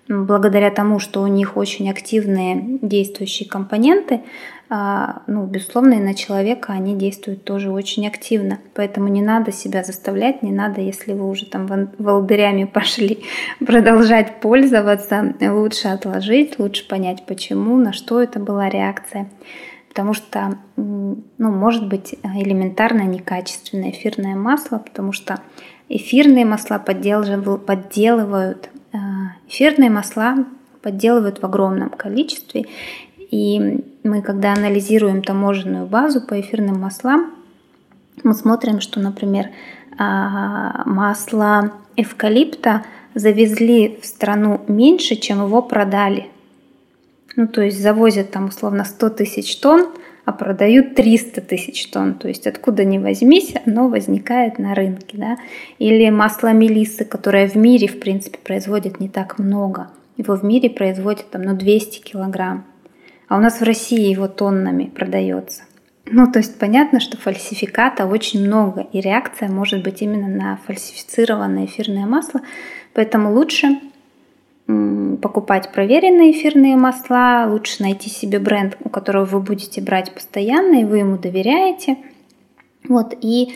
[0.08, 4.22] благодаря тому, что у них очень активные действующие компоненты,
[5.26, 8.58] ну, безусловно, и на человека они действуют тоже очень активно.
[8.74, 11.66] Поэтому не надо себя заставлять, не надо, если вы уже там
[11.98, 13.22] волдырями пошли,
[13.58, 15.34] продолжать пользоваться.
[15.40, 19.28] Лучше отложить, лучше понять, почему, на что это была реакция.
[19.90, 25.38] Потому что, ну, может быть элементарно некачественное эфирное масло, потому что
[25.90, 28.70] эфирные масла подделывают, подделывают
[29.46, 30.46] эфирные масла
[30.82, 32.66] подделывают в огромном количестве,
[33.32, 37.32] и мы, когда анализируем таможенную базу по эфирным маслам,
[38.22, 39.48] мы смотрим, что, например,
[39.98, 46.26] а, масло эвкалипта завезли в страну меньше, чем его продали.
[47.34, 49.88] Ну, то есть завозят там условно 100 тысяч тонн,
[50.26, 52.14] а продают 300 тысяч тонн.
[52.14, 55.16] То есть откуда ни возьмись, оно возникает на рынке.
[55.16, 55.38] Да?
[55.78, 59.88] Или масло мелисы, которое в мире, в принципе, производит не так много.
[60.18, 62.66] Его в мире производят там, ну, 200 килограмм
[63.32, 65.62] а у нас в России его тоннами продается.
[66.04, 71.64] Ну, то есть понятно, что фальсификата очень много, и реакция может быть именно на фальсифицированное
[71.64, 72.42] эфирное масло,
[72.92, 73.80] поэтому лучше
[74.66, 80.84] покупать проверенные эфирные масла, лучше найти себе бренд, у которого вы будете брать постоянно, и
[80.84, 81.96] вы ему доверяете.
[82.86, 83.54] Вот, и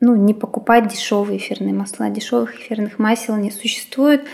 [0.00, 2.10] ну, не покупать дешевые эфирные масла.
[2.10, 4.24] Дешевых эфирных масел не существует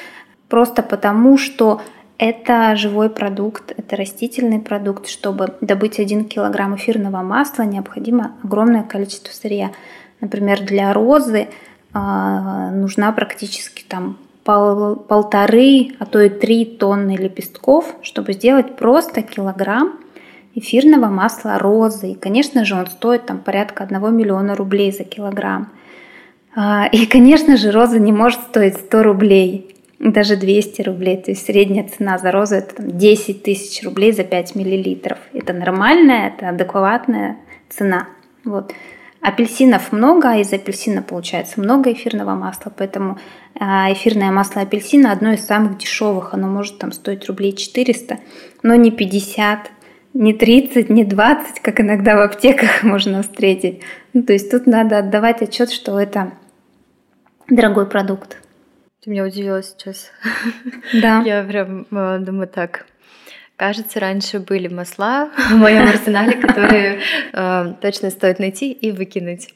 [0.49, 1.83] просто потому, что
[2.23, 5.09] это живой продукт, это растительный продукт.
[5.09, 9.73] Чтобы добыть 1 килограмм эфирного масла, необходимо огромное количество сырья.
[10.21, 11.49] Например, для розы
[11.93, 19.23] э, нужна практически там пол, полторы, а то и три тонны лепестков, чтобы сделать просто
[19.23, 19.99] килограмм
[20.55, 22.13] эфирного масла розы.
[22.13, 25.73] И, конечно же, он стоит там порядка 1 миллиона рублей за килограмм.
[26.55, 29.72] А, и, конечно же, роза не может стоить 100 рублей
[30.03, 31.17] даже 200 рублей.
[31.17, 35.19] То есть средняя цена за розу это там, 10 тысяч рублей за 5 миллилитров.
[35.33, 37.37] Это нормальная, это адекватная
[37.69, 38.09] цена.
[38.45, 38.73] Вот.
[39.21, 43.19] Апельсинов много, а из апельсина получается много эфирного масла, поэтому
[43.55, 48.19] а, эфирное масло апельсина одно из самых дешевых, оно может там стоить рублей 400,
[48.65, 49.71] но не 50,
[50.15, 53.83] не 30, не 20, как иногда в аптеках можно встретить.
[54.13, 56.33] Ну, то есть тут надо отдавать отчет, что это
[57.49, 58.42] дорогой продукт.
[59.03, 60.13] Ты меня удивила сейчас.
[60.93, 61.23] Да.
[61.27, 62.87] Я прям э, думаю так.
[63.57, 67.01] Кажется, раньше были масла в моем арсенале, которые
[67.33, 69.49] э, точно стоит найти и выкинуть.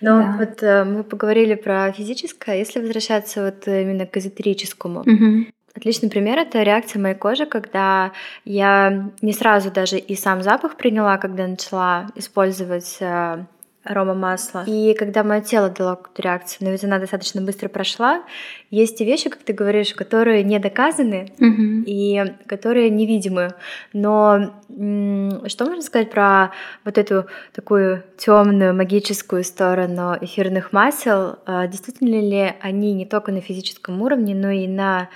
[0.00, 0.36] Но да.
[0.38, 2.56] вот э, мы поговорили про физическое.
[2.56, 5.46] Если возвращаться вот именно к эзотерическому, угу.
[5.76, 8.12] Отличный пример— это реакция моей кожи, когда
[8.44, 13.44] я не сразу даже и сам запах приняла, когда начала использовать э,
[13.84, 14.64] арома масла.
[14.66, 18.22] И когда мое тело дало какую-то реакцию, но ведь она достаточно быстро прошла,
[18.70, 21.84] есть и вещи, как ты говоришь, которые не доказаны Мгм.
[21.86, 23.54] и которые невидимы.
[23.92, 26.50] Но что можно сказать про
[26.84, 31.36] вот эту такую темную магическую сторону эфирных масел?
[31.46, 35.08] А, Действительно ли они не только на физическом уровне, но и на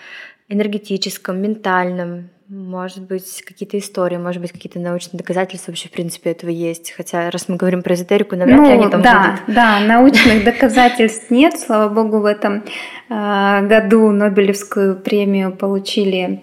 [0.48, 6.48] энергетическом, ментальном, может быть, какие-то истории, может быть, какие-то научные доказательства вообще, в принципе, этого
[6.50, 6.92] есть.
[6.92, 9.54] Хотя, раз мы говорим про эзотерику, навряд ли они там Ну, да, будут.
[9.54, 11.58] да, научных доказательств нет.
[11.58, 12.64] Слава богу, в этом
[13.10, 16.40] э, году Нобелевскую премию получили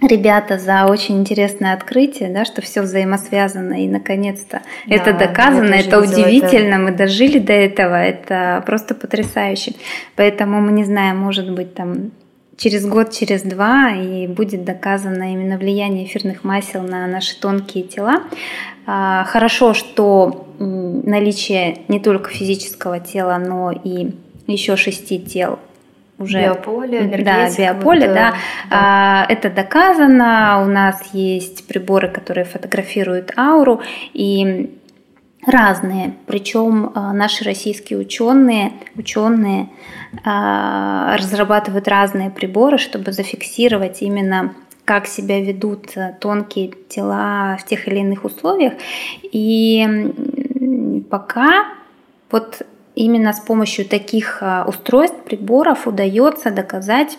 [0.00, 6.00] ребята за очень интересное открытие, да, что все взаимосвязано и наконец-то Да, это доказано, это
[6.00, 9.74] удивительно, мы дожили до этого, это просто потрясающе.
[10.14, 12.10] Поэтому мы не знаем, может быть там
[12.56, 18.22] через год, через два и будет доказано именно влияние эфирных масел на наши тонкие тела.
[18.86, 24.12] А, Хорошо, что наличие не только физического тела, но и
[24.46, 25.58] еще шести тел
[26.18, 28.28] уже Биополе, да, биополе, да.
[28.30, 28.32] э,
[28.70, 30.62] А, Это доказано.
[30.64, 33.82] У нас есть приборы, которые фотографируют ауру
[34.14, 34.70] и
[35.46, 36.14] разные.
[36.26, 39.68] Причем а, наши российские ученые, ученые
[40.24, 44.54] а, разрабатывают разные приборы, чтобы зафиксировать именно
[44.84, 48.74] как себя ведут э, тонкие тела в тех или иных условиях.
[49.20, 51.66] И пока
[52.30, 52.62] вот
[52.94, 57.18] именно с помощью таких а, устройств, приборов удается доказать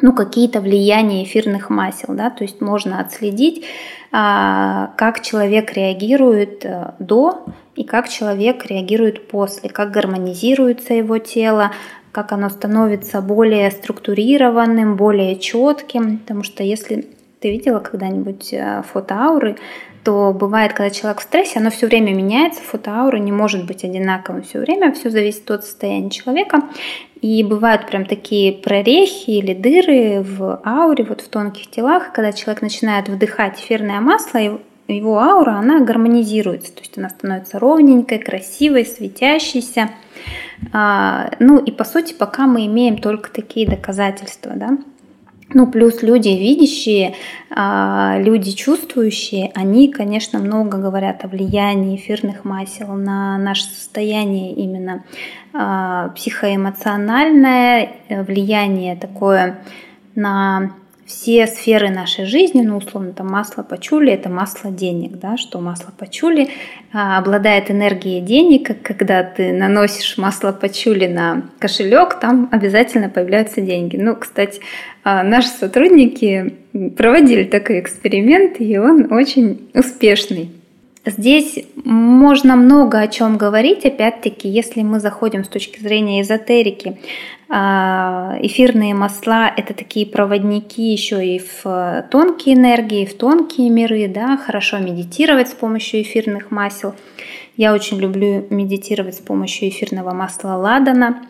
[0.00, 3.64] ну, какие-то влияния эфирных масел, да, то есть можно отследить,
[4.12, 11.72] а, как человек реагирует э, до и как человек реагирует после, как гармонизируется его тело,
[12.12, 17.08] как оно становится более структурированным, более четким, потому что если
[17.40, 18.82] ты видела когда-нибудь э,
[20.08, 23.32] фото ауры, то бывает, когда человек в стрессе, оно все время меняется, фото ауры не
[23.32, 26.62] может быть одинаковым все время, все зависит от состояния человека.
[27.20, 32.62] И бывают прям такие прорехи или дыры в ауре, вот в тонких телах, когда человек
[32.62, 34.38] начинает вдыхать эфирное масло,
[34.88, 39.90] его аура, она гармонизируется, то есть она становится ровненькой, красивой, светящейся.
[40.72, 44.78] А, Ну и по сути, пока мы имеем только такие доказательства, да.
[45.54, 47.14] Ну, плюс люди видящие,
[47.50, 55.04] а, люди чувствующие, они, конечно, много говорят о влиянии эфирных масел на наше состояние именно.
[55.54, 59.60] А, психоэмоциональное, э, влияние такое
[60.14, 60.72] на
[61.08, 65.90] все сферы нашей жизни, ну, условно, там масло пачули– это масло денег, да, что масло
[65.90, 66.50] пачули
[66.92, 73.62] а, обладает энергией денег, как когда ты наносишь масло пачули на кошелек, там обязательно появляются
[73.62, 73.96] деньги.
[73.96, 74.60] Ну, кстати,
[75.02, 76.54] а, наши сотрудники
[76.96, 80.57] проводили такой эксперимент, и он очень успешный.
[81.08, 86.98] Здесь можно много о чем говорить, опять-таки, если мы заходим с точки зрения эзотерики.
[87.48, 94.36] а, Эфирные масла– это такие проводники еще и в тонкие энергии, в тонкие миры, да,
[94.36, 96.94] хорошо медитировать с помощью эфирных масел.
[97.56, 101.22] Я очень люблю медитировать с помощью эфирного масла ладана,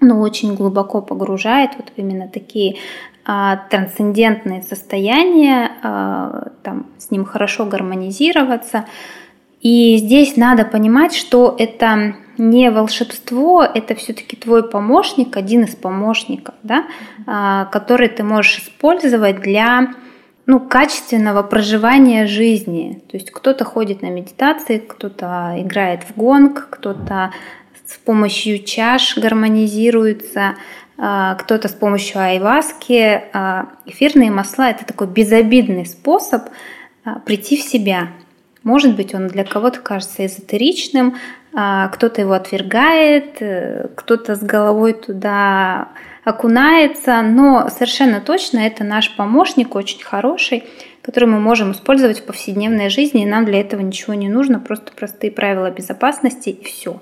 [0.00, 2.76] но очень глубоко погружает вот именно такие
[3.68, 8.86] трансцендентные состояния, а, там, с ним хорошо гармонизироваться.
[9.60, 16.54] И здесь надо понимать, что это не волшебство, это все-таки твой помощник, один из помощников,
[16.62, 16.84] да,
[17.26, 19.88] а, который ты можешь использовать для
[20.46, 23.02] ну, качественного проживания жизни.
[23.10, 27.32] То есть кто-то ходит на медитации, кто-то играет в гонг, кто-то
[27.84, 30.54] с помощью чаш гармонизируется, а,
[30.98, 33.22] кто-то с помощью айваски.
[33.32, 36.48] А, Эфирные масла– это такой безобидный способ
[37.04, 38.08] а, прийти в себя.
[38.64, 41.16] Может быть, он для кого-то кажется эзотеричным,
[41.54, 45.88] а, кто-то его отвергает, э, кто-то с головой туда
[46.24, 50.64] окунается, но совершенно точно это наш помощник, очень хороший,
[51.00, 54.92] который мы можем использовать в повседневной жизни, и нам для этого ничего не нужно, просто
[54.92, 57.00] простые правила безопасности и все.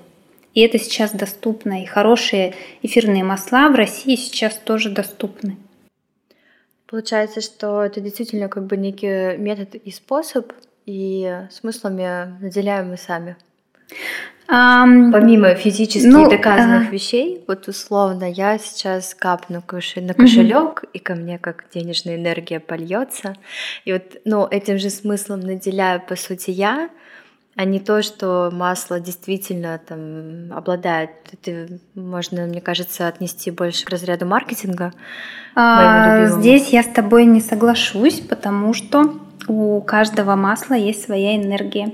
[0.57, 5.55] И это сейчас доступно, и хорошие эфирные масла в России сейчас тоже доступны.
[6.87, 10.51] Получается, что это действительно как бы некий метод и способ,
[10.87, 13.35] и смыслами наделяем мы сами.
[14.47, 16.91] Ам, Помимо физически ну, доказанных а.
[16.91, 22.59] вещей, вот условно я сейчас капну кошель на кошелек, и ко мне как денежная энергия
[22.59, 23.35] польется.
[23.85, 26.89] И вот, ну, этим же смыслом наделяю, по сути, я.
[27.57, 31.09] А не то, что масло действительно там обладает.
[31.33, 34.93] Это можно, мне кажется, отнести больше к разряду маркетинга.
[35.55, 41.91] А, здесь я с тобой не соглашусь, потому что у каждого масла есть своя энергия.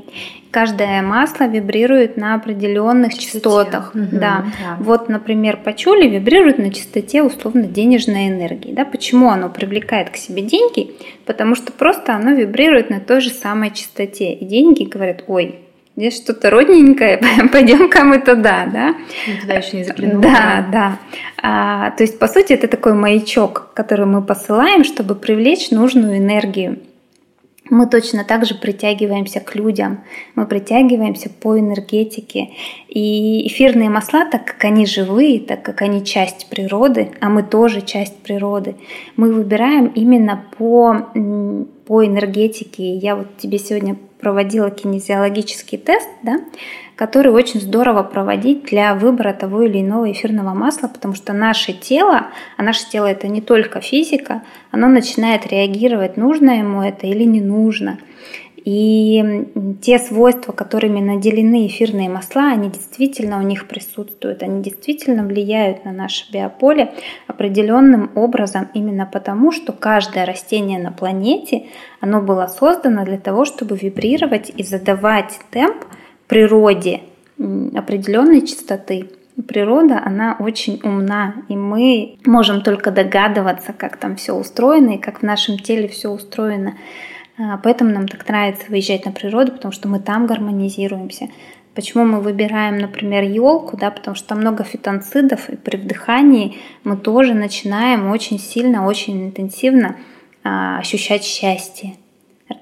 [0.51, 3.93] Каждое масло вибрирует на определенных частотах.
[3.95, 4.45] Угу, да.
[4.59, 4.77] да.
[4.79, 8.71] Вот, например, пачули вибрирует на частоте условно денежной энергии.
[8.71, 8.85] Да?
[8.85, 10.91] Почему оно привлекает к себе деньги?
[11.25, 14.33] Потому что просто оно вибрирует на той же самой частоте.
[14.33, 15.59] И деньги говорят, ой,
[15.95, 17.19] здесь что-то родненькое,
[17.51, 18.95] пойдем-ка мы туда, да?
[19.27, 20.21] Ну, туда еще не заглянула.
[20.21, 20.99] Да, да.
[21.41, 26.79] А, то есть, по сути, это такой маячок, который мы посылаем, чтобы привлечь нужную энергию
[27.69, 30.03] мы точно так же притягиваемся к людям,
[30.35, 32.49] мы притягиваемся по энергетике.
[32.89, 37.81] И эфирные масла, так как они живые, так как они часть природы, а мы тоже
[37.81, 38.75] часть природы,
[39.15, 41.09] мы выбираем именно по,
[41.85, 42.95] по энергетике.
[42.95, 46.39] Я вот тебе сегодня проводила кинезиологический тест, да,
[46.95, 52.27] который очень здорово проводить для выбора того или иного эфирного масла, потому что наше тело,
[52.55, 57.41] а наше тело это не только физика, оно начинает реагировать, нужно ему это или не
[57.41, 57.99] нужно.
[58.63, 59.21] И
[59.81, 65.91] те свойства, которыми наделены эфирные масла, они действительно у них присутствуют, они действительно влияют на
[65.91, 66.93] наше биополе
[67.27, 71.65] определенным образом, именно потому, что каждое растение на планете,
[71.99, 75.83] оно было создано для того, чтобы вибрировать и задавать темп
[76.27, 77.01] природе
[77.37, 79.09] определенной частоты.
[79.47, 85.19] Природа, она очень умна, и мы можем только догадываться, как там все устроено и как
[85.19, 86.75] в нашем теле все устроено.
[87.37, 91.29] А, поэтому нам так нравится выезжать на природу, потому что мы там гармонизируемся.
[91.73, 96.97] Почему мы выбираем, например, елку, да, потому что там много фитонцидов, и при вдыхании мы
[96.97, 99.95] тоже начинаем очень сильно, очень интенсивно
[100.43, 101.95] а, ощущать счастье.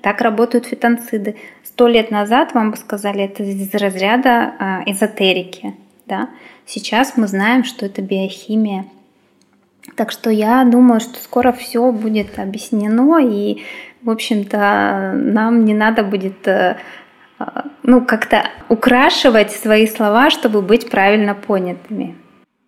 [0.01, 1.35] Так работают фитонциды.
[1.63, 5.75] Сто лет назад вам бы сказали, это из разряда а, эзотерики.
[6.05, 6.29] Да?
[6.65, 8.85] Сейчас мы знаем, что это биохимия.
[9.95, 13.61] Так что я думаю, что скоро все будет объяснено, и,
[14.03, 16.77] в общем-то, нам не надо будет э,
[17.83, 22.15] ну, как-то украшивать свои слова, чтобы быть правильно понятыми.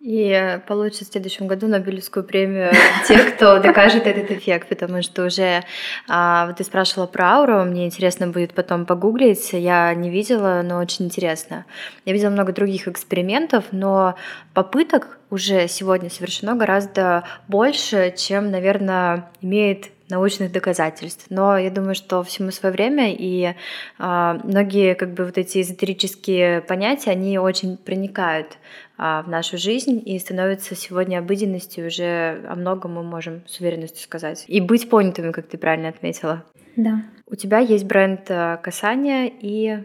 [0.04, 2.72] И получит в следующем году Нобелевскую премию
[3.08, 5.62] те, кто докажет этот эффект, потому что уже
[6.10, 10.76] а, вот ты спрашивала про ауру, мне интересно будет потом погуглить, я не видела, но
[10.76, 11.64] очень интересно.
[12.04, 14.14] Я видела много других экспериментов, но
[14.52, 21.26] попыток уже сегодня совершено гораздо больше, чем, наверное, имеет научных доказательств.
[21.30, 23.54] Но я думаю, что всему свое время, и
[23.98, 28.58] э, многие как бы вот эти эзотерические понятия, они очень проникают
[28.98, 34.02] э, в нашу жизнь и становятся сегодня обыденностью, уже о многом мы можем с уверенностью
[34.02, 34.44] сказать.
[34.46, 36.44] И быть понятыми, как ты правильно отметила.
[36.76, 37.02] Да.
[37.26, 39.82] У тебя есть бренд э, касания и...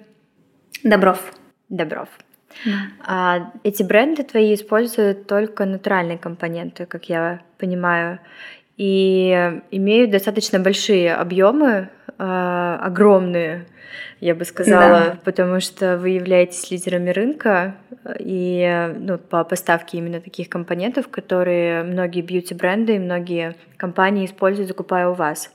[0.83, 1.33] Добров.
[1.69, 2.09] Добров.
[2.65, 2.71] Да.
[3.05, 8.19] А эти бренды твои используют только натуральные компоненты, как я понимаю
[8.79, 13.65] и имеют достаточно большие объемы, э, огромные,
[14.21, 15.17] я бы сказала, да.
[15.25, 17.75] потому что вы являетесь лидерами рынка
[18.19, 25.09] и ну, по поставке именно таких компонентов, которые многие бьюти-бренды и многие компании используют, закупая
[25.09, 25.51] у вас.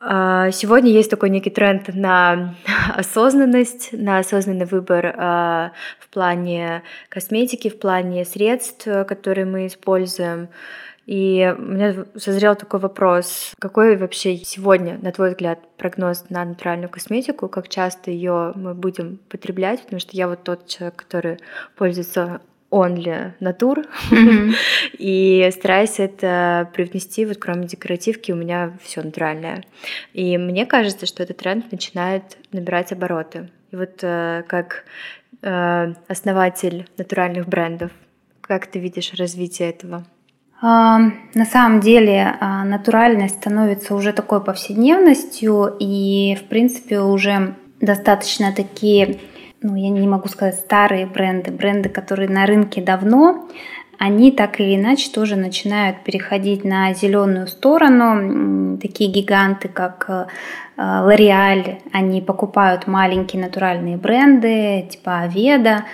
[0.00, 2.54] А, сегодня есть такой некий тренд на
[2.96, 10.48] осознанность, на осознанный выбор э, в плане косметики, в плане средств, которые мы используем.
[11.06, 16.88] И у меня созрел такой вопрос, какой вообще сегодня, на твой взгляд, прогноз на натуральную
[16.88, 21.38] косметику, как часто ее мы будем потреблять, потому что я вот тот человек, который
[21.76, 22.40] пользуется
[22.70, 24.54] only натур, mm-hmm.
[24.98, 29.64] и стараюсь это привнести, вот кроме декоративки у меня все натуральное.
[30.12, 33.50] И мне кажется, что этот тренд начинает набирать обороты.
[33.70, 34.84] И вот э, как
[35.42, 37.92] э, основатель натуральных брендов,
[38.40, 40.04] как ты видишь развитие этого?
[40.60, 49.18] На самом деле а, натуральность становится уже такой повседневностью, и в принципе уже достаточно такие,
[49.60, 53.46] ну я не могу сказать старые бренды, бренды, которые на рынке давно,
[53.98, 58.78] они так или иначе тоже начинают переходить на зеленую сторону.
[58.78, 60.26] Такие гиганты, как э,
[60.76, 65.84] L'Oreal, они покупают маленькие натуральные бренды, типа Аведа.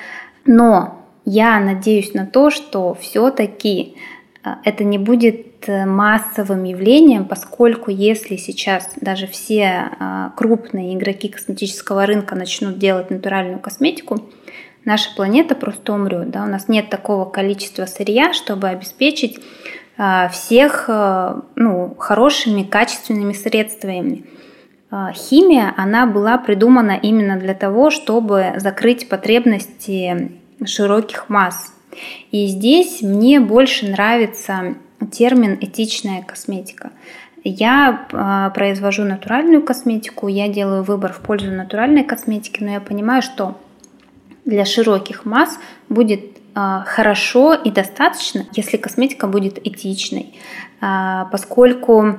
[0.46, 4.19] Но я надеюсь на то, что все-таки а,
[4.64, 12.06] это не будет э, массовым явлением, поскольку если сейчас даже все а, крупные игроки косметического
[12.06, 14.30] рынка начнут делать натуральную косметику,
[14.86, 16.30] наша планета просто умрет.
[16.30, 16.44] Да?
[16.44, 19.38] У нас нет такого количества сырья, чтобы обеспечить
[19.98, 24.24] а, всех ну, хорошими, качественными средствами.
[25.12, 31.74] химия, она была придумана именно для того, чтобы закрыть потребности широких масс.
[32.30, 34.74] И здесь мне больше нравится
[35.10, 36.90] термин этичная косметика.
[37.42, 43.22] Я э, произвожу натуральную косметику, я делаю выбор в пользу натуральной косметики, но я понимаю,
[43.22, 43.58] что
[44.44, 50.34] для широких масс будет э, хорошо и достаточно, если косметика будет этичной,
[50.82, 52.18] э, поскольку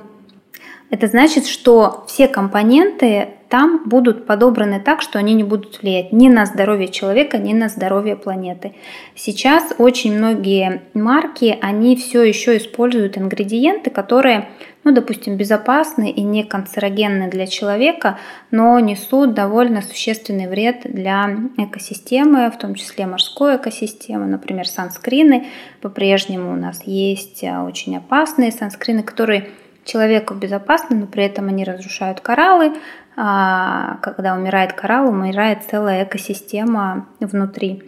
[0.91, 6.27] это значит, что все компоненты там будут подобраны так, что они не будут влиять ни
[6.27, 8.73] на здоровье человека, ни на здоровье планеты.
[9.15, 14.49] Сейчас очень многие марки, они все еще используют ингредиенты, которые,
[14.83, 18.19] ну, допустим, безопасны и не канцерогенны для человека,
[18.51, 25.45] но несут довольно существенный вред для экосистемы, в том числе морской экосистемы, например, санскрины.
[25.81, 29.49] По-прежнему у нас есть а, очень опасные санскрины, которые
[29.83, 32.73] человеку безопасны, но при этом они разрушают кораллы,
[33.15, 37.83] а, когда умирает коралл, умирает целая экосистема внутри.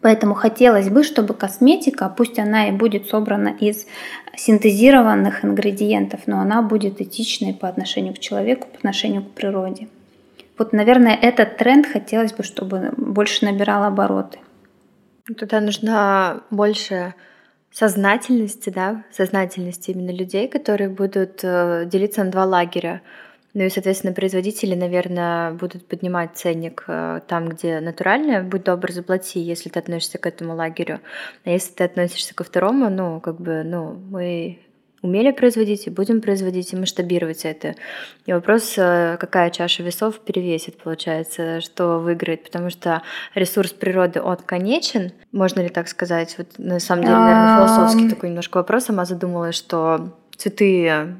[0.00, 3.86] Поэтому хотелось бы, чтобы косметика, пусть она и будет собрана из
[4.36, 9.88] синтезированных ингредиентов, но она будет этичной по отношению к человеку, по отношению к природе.
[10.58, 14.38] Вот, наверное, этот тренд хотелось бы, чтобы больше набирал обороты.
[15.38, 17.14] Туда нужна больше
[17.72, 23.02] сознательности, да, сознательности именно людей, которые будут э, делиться на два лагеря.
[23.54, 28.42] Ну и, соответственно, производители, наверное, будут поднимать ценник э, там, где натуральное.
[28.42, 31.00] Будь добр, заплати, если ты относишься к этому лагерю.
[31.44, 34.58] А если ты относишься ко второму, ну, как бы, ну, мы
[35.02, 37.74] умели производить и будем производить и масштабировать это.
[38.24, 43.02] И вопрос, э, какая чаша весов перевесит, получается, что выиграет, потому что
[43.34, 46.36] ресурс природы от конечен, можно ли так сказать?
[46.38, 48.84] Вот на самом деле, наверное, философский такой немножко вопрос.
[48.84, 51.16] Сама задумалась, что цветы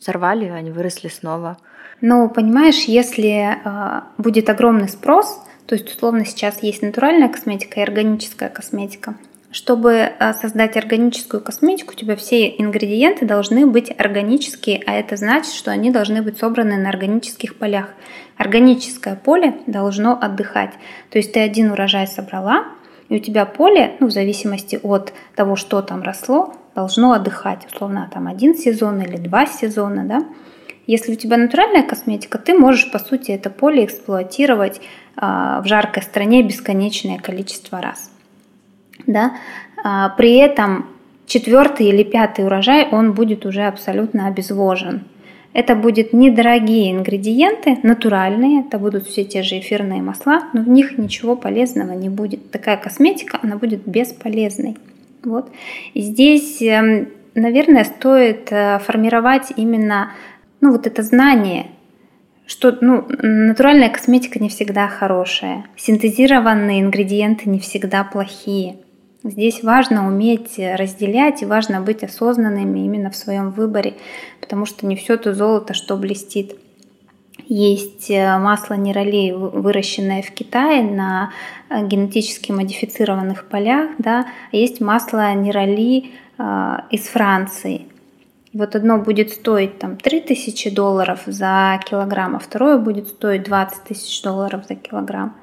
[0.00, 1.56] сорвали, они выросли снова.
[2.00, 7.82] Но понимаешь, если э, будет огромный спрос, то есть условно сейчас есть натуральная косметика и
[7.82, 9.14] органическая косметика,
[9.50, 15.52] чтобы э, создать органическую косметику, у тебя все ингредиенты должны быть органические, а это значит,
[15.52, 17.88] что они должны быть собраны на органических полях.
[18.36, 20.72] Органическое поле должно отдыхать.
[21.10, 22.64] То есть ты один урожай собрала,
[23.08, 27.66] и у тебя поле, ну, в зависимости от того, что там росло, должно отдыхать.
[27.72, 30.24] Условно, там один сезон или два сезона, да.
[30.86, 34.80] Если у тебя натуральная косметика, ты можешь, по сути, это поле эксплуатировать
[35.16, 38.10] а, в жаркой стране бесконечное количество раз.
[39.10, 39.32] Да?
[39.82, 40.86] А, при этом
[41.26, 45.02] четвертый или пятый урожай, он будет уже абсолютно обезвожен.
[45.52, 50.96] Это будут недорогие ингредиенты, натуральные, это будут все те же эфирные масла, но в них
[50.96, 52.52] ничего полезного не будет.
[52.52, 54.76] Такая косметика, она будет бесполезной.
[55.24, 55.50] Вот.
[55.92, 60.12] И здесь, эм, наверное, стоит э, формировать именно
[60.60, 61.66] ну, вот это знание,
[62.46, 68.76] что ну, натуральная косметика не всегда хорошая, синтезированные ингредиенты не всегда плохие.
[69.22, 73.94] Здесь важно уметь разделять и важно быть осознанными именно в своем выборе,
[74.40, 76.56] потому что не все то золото, что блестит.
[77.46, 81.32] Есть э, масло нейролей, выращенное в Китае на
[81.68, 87.86] э, генетически модифицированных полях, да, а есть масло нейроли э, из Франции–
[88.52, 94.22] вот одно будет стоить там 3000 долларов за килограмм, а второе будет стоить 20 тысяч
[94.22, 95.36] долларов за килограмм.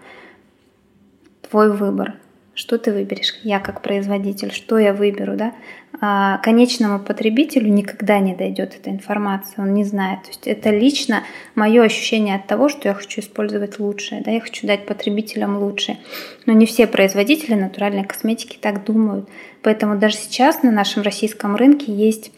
[1.50, 2.16] Твой выбор.
[2.58, 3.36] Что ты выберешь?
[3.44, 5.54] Я как производитель, что я выберу, да?
[6.02, 10.24] А конечному потребителю никогда не дойдет эта информация, он не знает.
[10.24, 11.22] То есть это лично
[11.54, 16.00] мое ощущение от того, что я хочу использовать лучшее, да, я хочу дать потребителям лучшее.
[16.48, 19.30] Но не все производители натуральной косметики так думают.
[19.62, 22.32] Поэтому даже сейчас на нашем российском рынке есть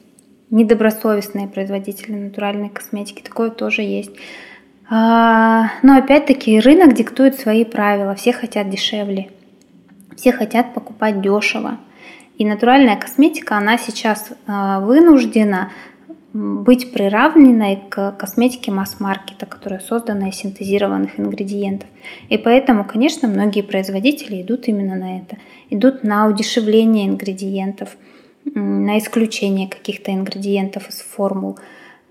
[0.50, 3.22] недобросовестные производители натуральной косметики.
[3.22, 4.12] Такое тоже есть.
[4.90, 8.16] А, но опять-таки рынок диктует свои правила.
[8.16, 9.30] Все хотят дешевле.
[10.20, 11.78] Все хотят покупать дешево.
[12.38, 15.72] И натуральная косметика, она сейчас а, вынуждена
[16.34, 21.90] быть приравненной к косметике масс-маркета, которая создана из синтезированных ингредиентов.
[22.28, 25.38] И поэтому, конечно, многие производители идут именно на это.
[25.70, 27.98] Идут на удешевление ингредиентов–
[28.56, 31.58] на исключение каких-то ингредиентов из формул.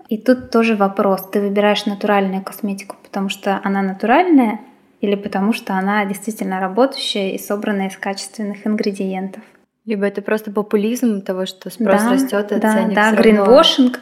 [0.07, 4.59] И тут тоже вопрос, ты выбираешь натуральную косметику, потому что она натуральная
[5.01, 9.43] или потому что она действительно работающая и собрана из качественных ингредиентов.
[9.85, 13.99] Либо это просто популизм того, что спрос да, растет, и да, ценник да, гринвошинг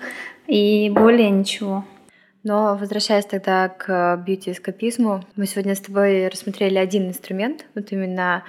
[0.47, 1.85] и более ничего.
[2.43, 8.43] Но возвращаясь тогда к бьюти-эскапизму, мы сегодня с тобой рассмотрели один инструмент, вот именно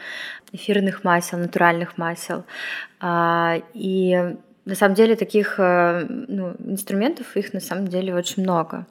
[0.52, 2.44] эфирных масел, натуральных масел.
[3.00, 4.36] А, и
[4.68, 8.86] На самом деле таких э, ну, инструментов их на самом деле очень много.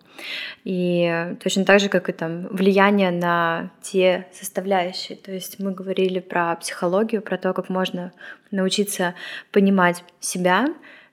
[0.63, 5.15] И точно так же, как и там влияние на те составляющие.
[5.15, 8.11] То есть мы говорили про психологию, про то, как можно
[8.49, 9.13] научиться
[9.51, 10.65] понимать себя,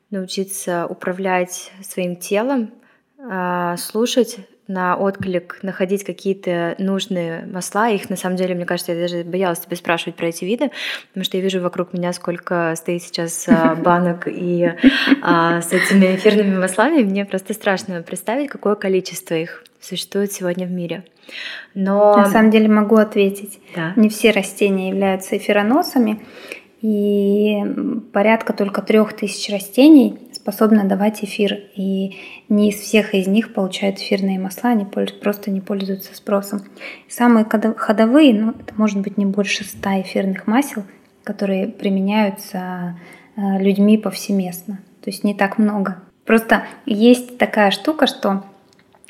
[0.09, 2.73] научиться управлять своим телом,
[3.19, 7.91] а, слушать на отклик находить какие-то нужные масла.
[7.91, 10.71] Их на самом деле, мне кажется, я даже боялась тебя спрашивать про эти виды,
[11.09, 14.73] потому что я вижу вокруг меня, сколько стоит сейчас а, банок и
[15.23, 17.03] а, с этими эфирными маслами.
[17.03, 21.05] Мне просто страшно представить, какое количество их существует сегодня в мире.
[21.75, 22.17] Но...
[22.17, 23.61] На самом деле могу ответить.
[23.75, 23.93] Да.
[23.97, 26.21] Не все растения являются эфироносами,
[26.81, 27.63] и
[28.13, 31.59] порядка только трех тысяч растений способны давать эфир.
[31.75, 32.19] И
[32.51, 36.61] не из всех из них получают эфирные масла, они просто не пользуются спросом.
[37.09, 40.85] Самые ходовые, ну, это может быть не больше 100 эфирных масел,
[41.25, 42.99] которые применяются
[43.37, 44.81] э, людьми повсеместно.
[45.03, 45.97] То есть не так много.
[46.27, 48.45] Просто есть такая штука, что,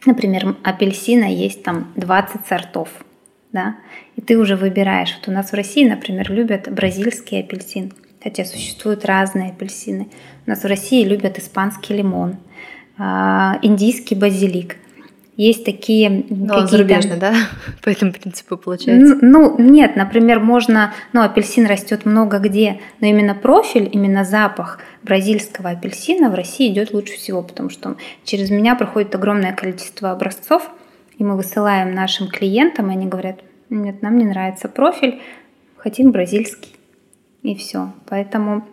[0.06, 2.88] например, апельсина есть там 20 сортов.
[3.50, 3.76] Да?
[4.14, 5.16] И ты уже выбираешь.
[5.18, 7.92] Вот у нас в России, например, любят бразильский апельсин–
[8.24, 10.08] хотя существуют разные апельсины.
[10.46, 12.38] У нас в России любят испанский лимон,
[12.96, 14.76] а, индийский базилик.
[15.36, 17.34] Есть такие Но он зарубежный, да?
[17.82, 19.18] По этому принципу получается?
[19.20, 20.94] Ну, нет, например, можно...
[21.12, 26.92] Ну, апельсин растет много где, но именно профиль, именно запах бразильского апельсина в России идет
[26.92, 30.70] лучше всего, потому что через меня проходит огромное количество образцов,
[31.18, 35.20] и мы высылаем нашим клиентам, и они говорят, нет, нам не нравится профиль,
[35.76, 36.74] хотим бразильский
[37.44, 37.92] и все.
[38.08, 38.66] Поэтому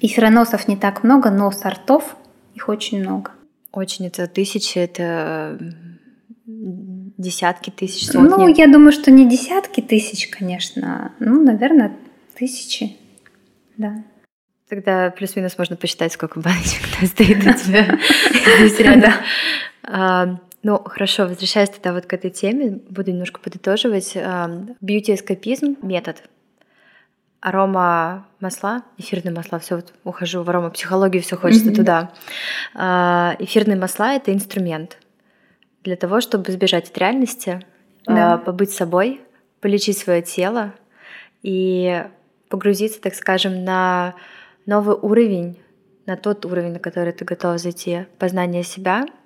[0.00, 2.16] эфироносов не так много, но сортов
[2.54, 3.32] их очень много.
[3.70, 5.58] Очень, это тысячи, это
[6.44, 8.28] десятки тысяч, сотни?
[8.28, 11.12] Ну, я думаю, что не десятки тысяч, конечно.
[11.20, 11.96] Ну, наверное,
[12.34, 12.96] тысячи,
[13.76, 14.02] да.
[14.68, 17.98] Тогда плюс-минус можно посчитать, сколько баночек стоит у тебя
[18.58, 19.12] здесь рядом.
[19.84, 24.16] А, ну, хорошо, возвращаясь тогда вот к этой теме, буду немножко подытоживать.
[24.80, 26.22] Бьюти-эскапизм— метод,
[27.42, 31.74] арома масла, эфирные масла, все вот ухожу в арома психологию, все хочется mm-hmm.
[31.74, 32.12] туда.
[32.74, 34.96] А, эфирные масла это инструмент
[35.82, 37.60] для того, чтобы избежать от реальности,
[38.06, 38.38] да.
[38.38, 39.20] побыть собой,
[39.60, 40.72] полечить свое тело
[41.42, 42.04] и
[42.48, 44.14] погрузиться, так скажем, на
[44.64, 45.58] новый уровень,
[46.06, 49.04] на тот уровень, на который ты готов зайти, познание себя—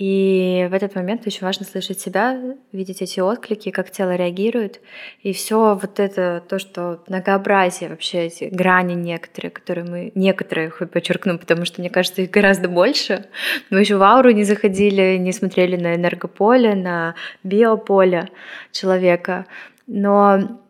[0.00, 2.40] и в этот момент очень важно слышать себя,
[2.72, 4.80] видеть эти отклики, как тело реагирует.
[5.20, 10.90] И все вот это, то, что многообразие вообще, эти грани некоторые, которые мы, некоторые, хоть
[10.90, 13.26] подчеркну, потому что мне кажется, их гораздо больше.
[13.68, 18.30] Мы еще в ауру не заходили, не смотрели на энергополе, на биополе
[18.72, 19.44] человека.
[19.86, 20.60] Но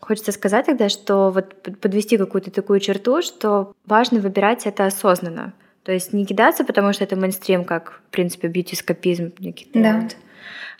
[0.00, 5.52] Хочется сказать тогда, что вот подвести какую-то такую черту, что важно выбирать это осознанно.
[5.84, 9.32] То есть не кидаться, потому что это мейнстрим, как, в принципе, бьюти-скопизм
[9.74, 10.08] да.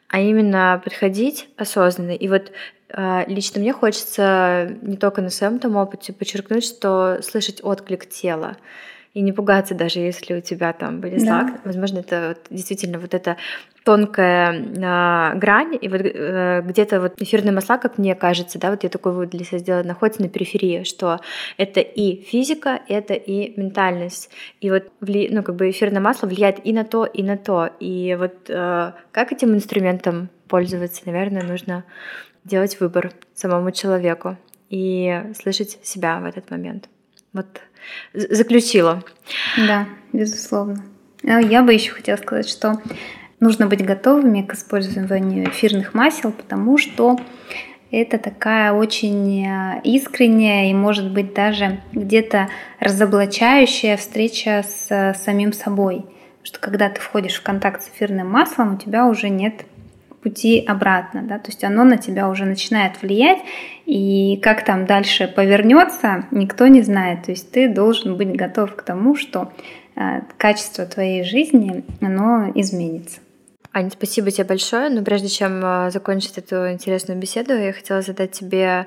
[0.09, 2.11] а именно подходить осознанно.
[2.11, 2.53] И вот
[2.88, 8.57] э, лично мне хочется не только на своем там опыте подчеркнуть, что слышать отклик тела
[9.12, 11.61] и не пугаться даже, если у тебя там были да.
[11.64, 13.36] Возможно, это вот, действительно вот эта
[13.84, 18.84] тонкая э, грань, и вот э, где-то вот эфирные масла, как мне кажется, да, вот
[18.84, 21.20] я такой вывод для себя сделала, находится на периферии, что
[21.56, 24.30] это и физика, это и ментальность.
[24.61, 27.70] И вот вли, ну, как бы эфирное масло влияет и на то, и на то.
[27.80, 31.84] И вот э, как этим инструментом пользоваться, наверное, нужно
[32.44, 34.36] делать выбор самому человеку
[34.68, 36.88] и слышать себя в этот момент.
[37.32, 37.46] Вот
[38.12, 39.03] заключила.
[39.57, 40.85] Да, безусловно.
[41.24, 42.81] А я бы еще хотела сказать, что
[43.41, 47.18] нужно быть готовыми к использованию эфирных масел, потому что
[47.91, 55.53] это такая очень э, искренняя и, может быть, даже где-то разоблачающая встреча с э, самим
[55.53, 56.05] собой.
[56.45, 59.64] Что когда ты входишь в контакт с эфирным маслом, у тебя уже нет
[60.22, 63.39] пути обратно, да, то есть оно на тебя уже начинает влиять,
[63.91, 68.82] и как там дальше повернется, никто не знает, то есть ты должен быть готов к
[68.82, 69.53] тому, что
[69.97, 73.18] э, качество твоей жизни, оно изменится.
[73.72, 74.91] Аня, спасибо тебе большое.
[74.91, 78.86] Но прежде чем э, закончить эту интересную беседу, я хотела задать тебе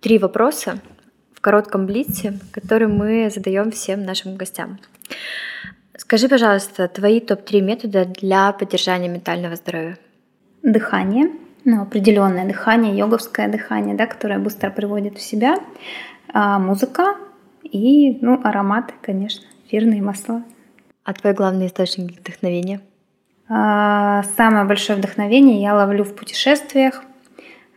[0.00, 0.78] три вопроса
[1.34, 4.78] в коротком блице, которые мы задаем всем нашим гостям.
[5.96, 9.96] Скажи, пожалуйста, твои топ-3 метода для поддержания ментального здоровья
[10.62, 11.30] дыхание,
[11.64, 15.58] ну, определенное дыхание, йоговское дыхание, да, которое быстро приводит в себя,
[16.32, 17.16] а, музыка
[17.62, 20.42] и, ну, ароматы, конечно, эфирные масла.
[21.04, 22.80] А твой главный источник вдохновения?
[23.48, 27.04] А, самое большое вдохновение я ловлю в путешествиях.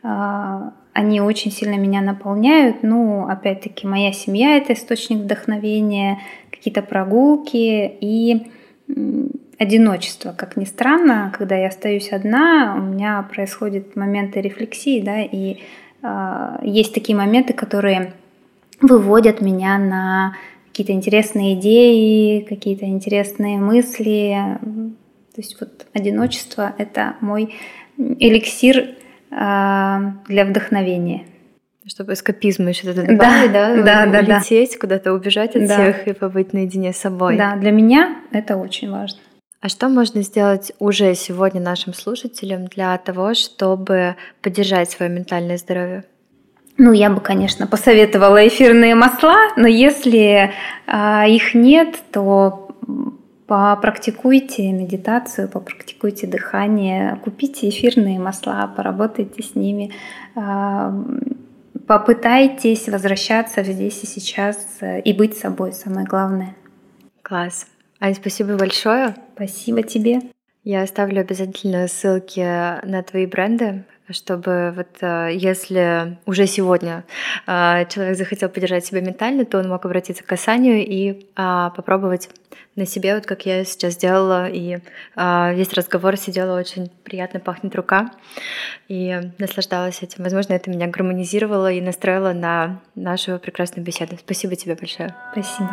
[0.04, 2.78] А, они очень сильно меня наполняют.
[2.82, 6.20] Ну, опять-таки, моя семья— это источник вдохновения,
[6.52, 8.52] какие-то прогулки и
[9.58, 10.34] одиночество.
[10.38, 15.60] Как ни странно, когда я остаюсь одна, у меня происходят моменты рефлексии, да, и
[16.02, 18.14] э, есть такие моменты, которые
[18.82, 20.36] выводят меня на
[20.68, 24.36] какие-то интересные идеи, какие-то интересные мысли.
[25.34, 27.56] То есть вот одиночество— это мой
[27.98, 29.98] эликсир э,
[30.28, 31.24] для вдохновения.
[31.88, 34.80] Чтобы эскапизм еще туда добавить, да, да, да, улететь, да.
[34.80, 35.76] куда-то убежать от да.
[35.76, 37.38] всех и побыть наедине с собой.
[37.38, 39.20] Да, для меня это очень важно.
[39.66, 46.04] А что можно сделать уже сегодня нашим слушателям для того, чтобы поддержать свое ментальное здоровье?
[46.78, 50.52] Ну, я бы, конечно, посоветовала эфирные масла, но если
[50.86, 52.76] э, их нет, то
[53.48, 59.92] попрактикуйте медитацию, попрактикуйте дыхание, купите эфирные масла, поработайте с ними,
[60.36, 60.92] э,
[61.88, 66.56] попытайтесь возвращаться здесь и сейчас и быть собой, самое главное.
[67.24, 67.66] Класс.
[68.06, 69.16] Ань, спасибо большое.
[69.34, 70.22] Спасибо тебе.
[70.64, 72.40] Я оставлю обязательно ссылки
[72.86, 77.04] на твои бренды, чтобы вот э, если уже сегодня
[77.48, 82.30] э, человек захотел поддержать себя ментально, то он мог обратиться к касанию и а, попробовать
[82.76, 84.78] на себе, вот как я сейчас сделала, и
[85.16, 88.12] весь разговор сидела очень приятно пахнет рука,
[88.88, 90.24] и наслаждалась этим.
[90.24, 94.18] Возможно, это меня гармонизировало и настроило на нашу прекрасную беседу.
[94.20, 95.16] Спасибо тебе большое.
[95.32, 95.72] Спасибо.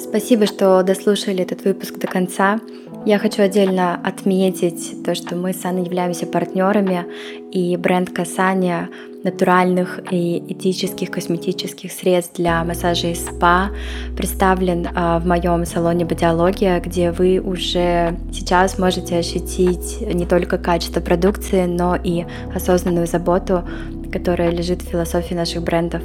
[0.00, 2.60] Спасибо, что дослушали этот выпуск до конца.
[3.06, 7.04] Я хочу отдельно отметить то, что мы с Анной являемся партнерами,
[7.52, 8.88] и бренд касания
[9.22, 13.70] натуральных и этических косметических средств для массажа и спа
[14.16, 21.00] представлен а, в моем салоне Бодиология, где вы уже сейчас можете ощутить не только качество
[21.00, 22.24] продукции, но и
[22.54, 23.64] осознанную заботу,
[24.12, 26.02] которая лежит в философии наших брендов.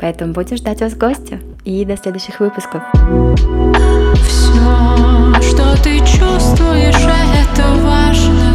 [0.00, 2.82] Поэтому будем ждать вас в гости и до следующих выпусков.
[4.26, 5.39] Все,
[5.76, 8.54] ты чувствуешь, это важно.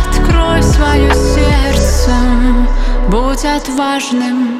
[0.00, 2.12] Открой свое сердце,
[3.08, 4.55] будь отважным.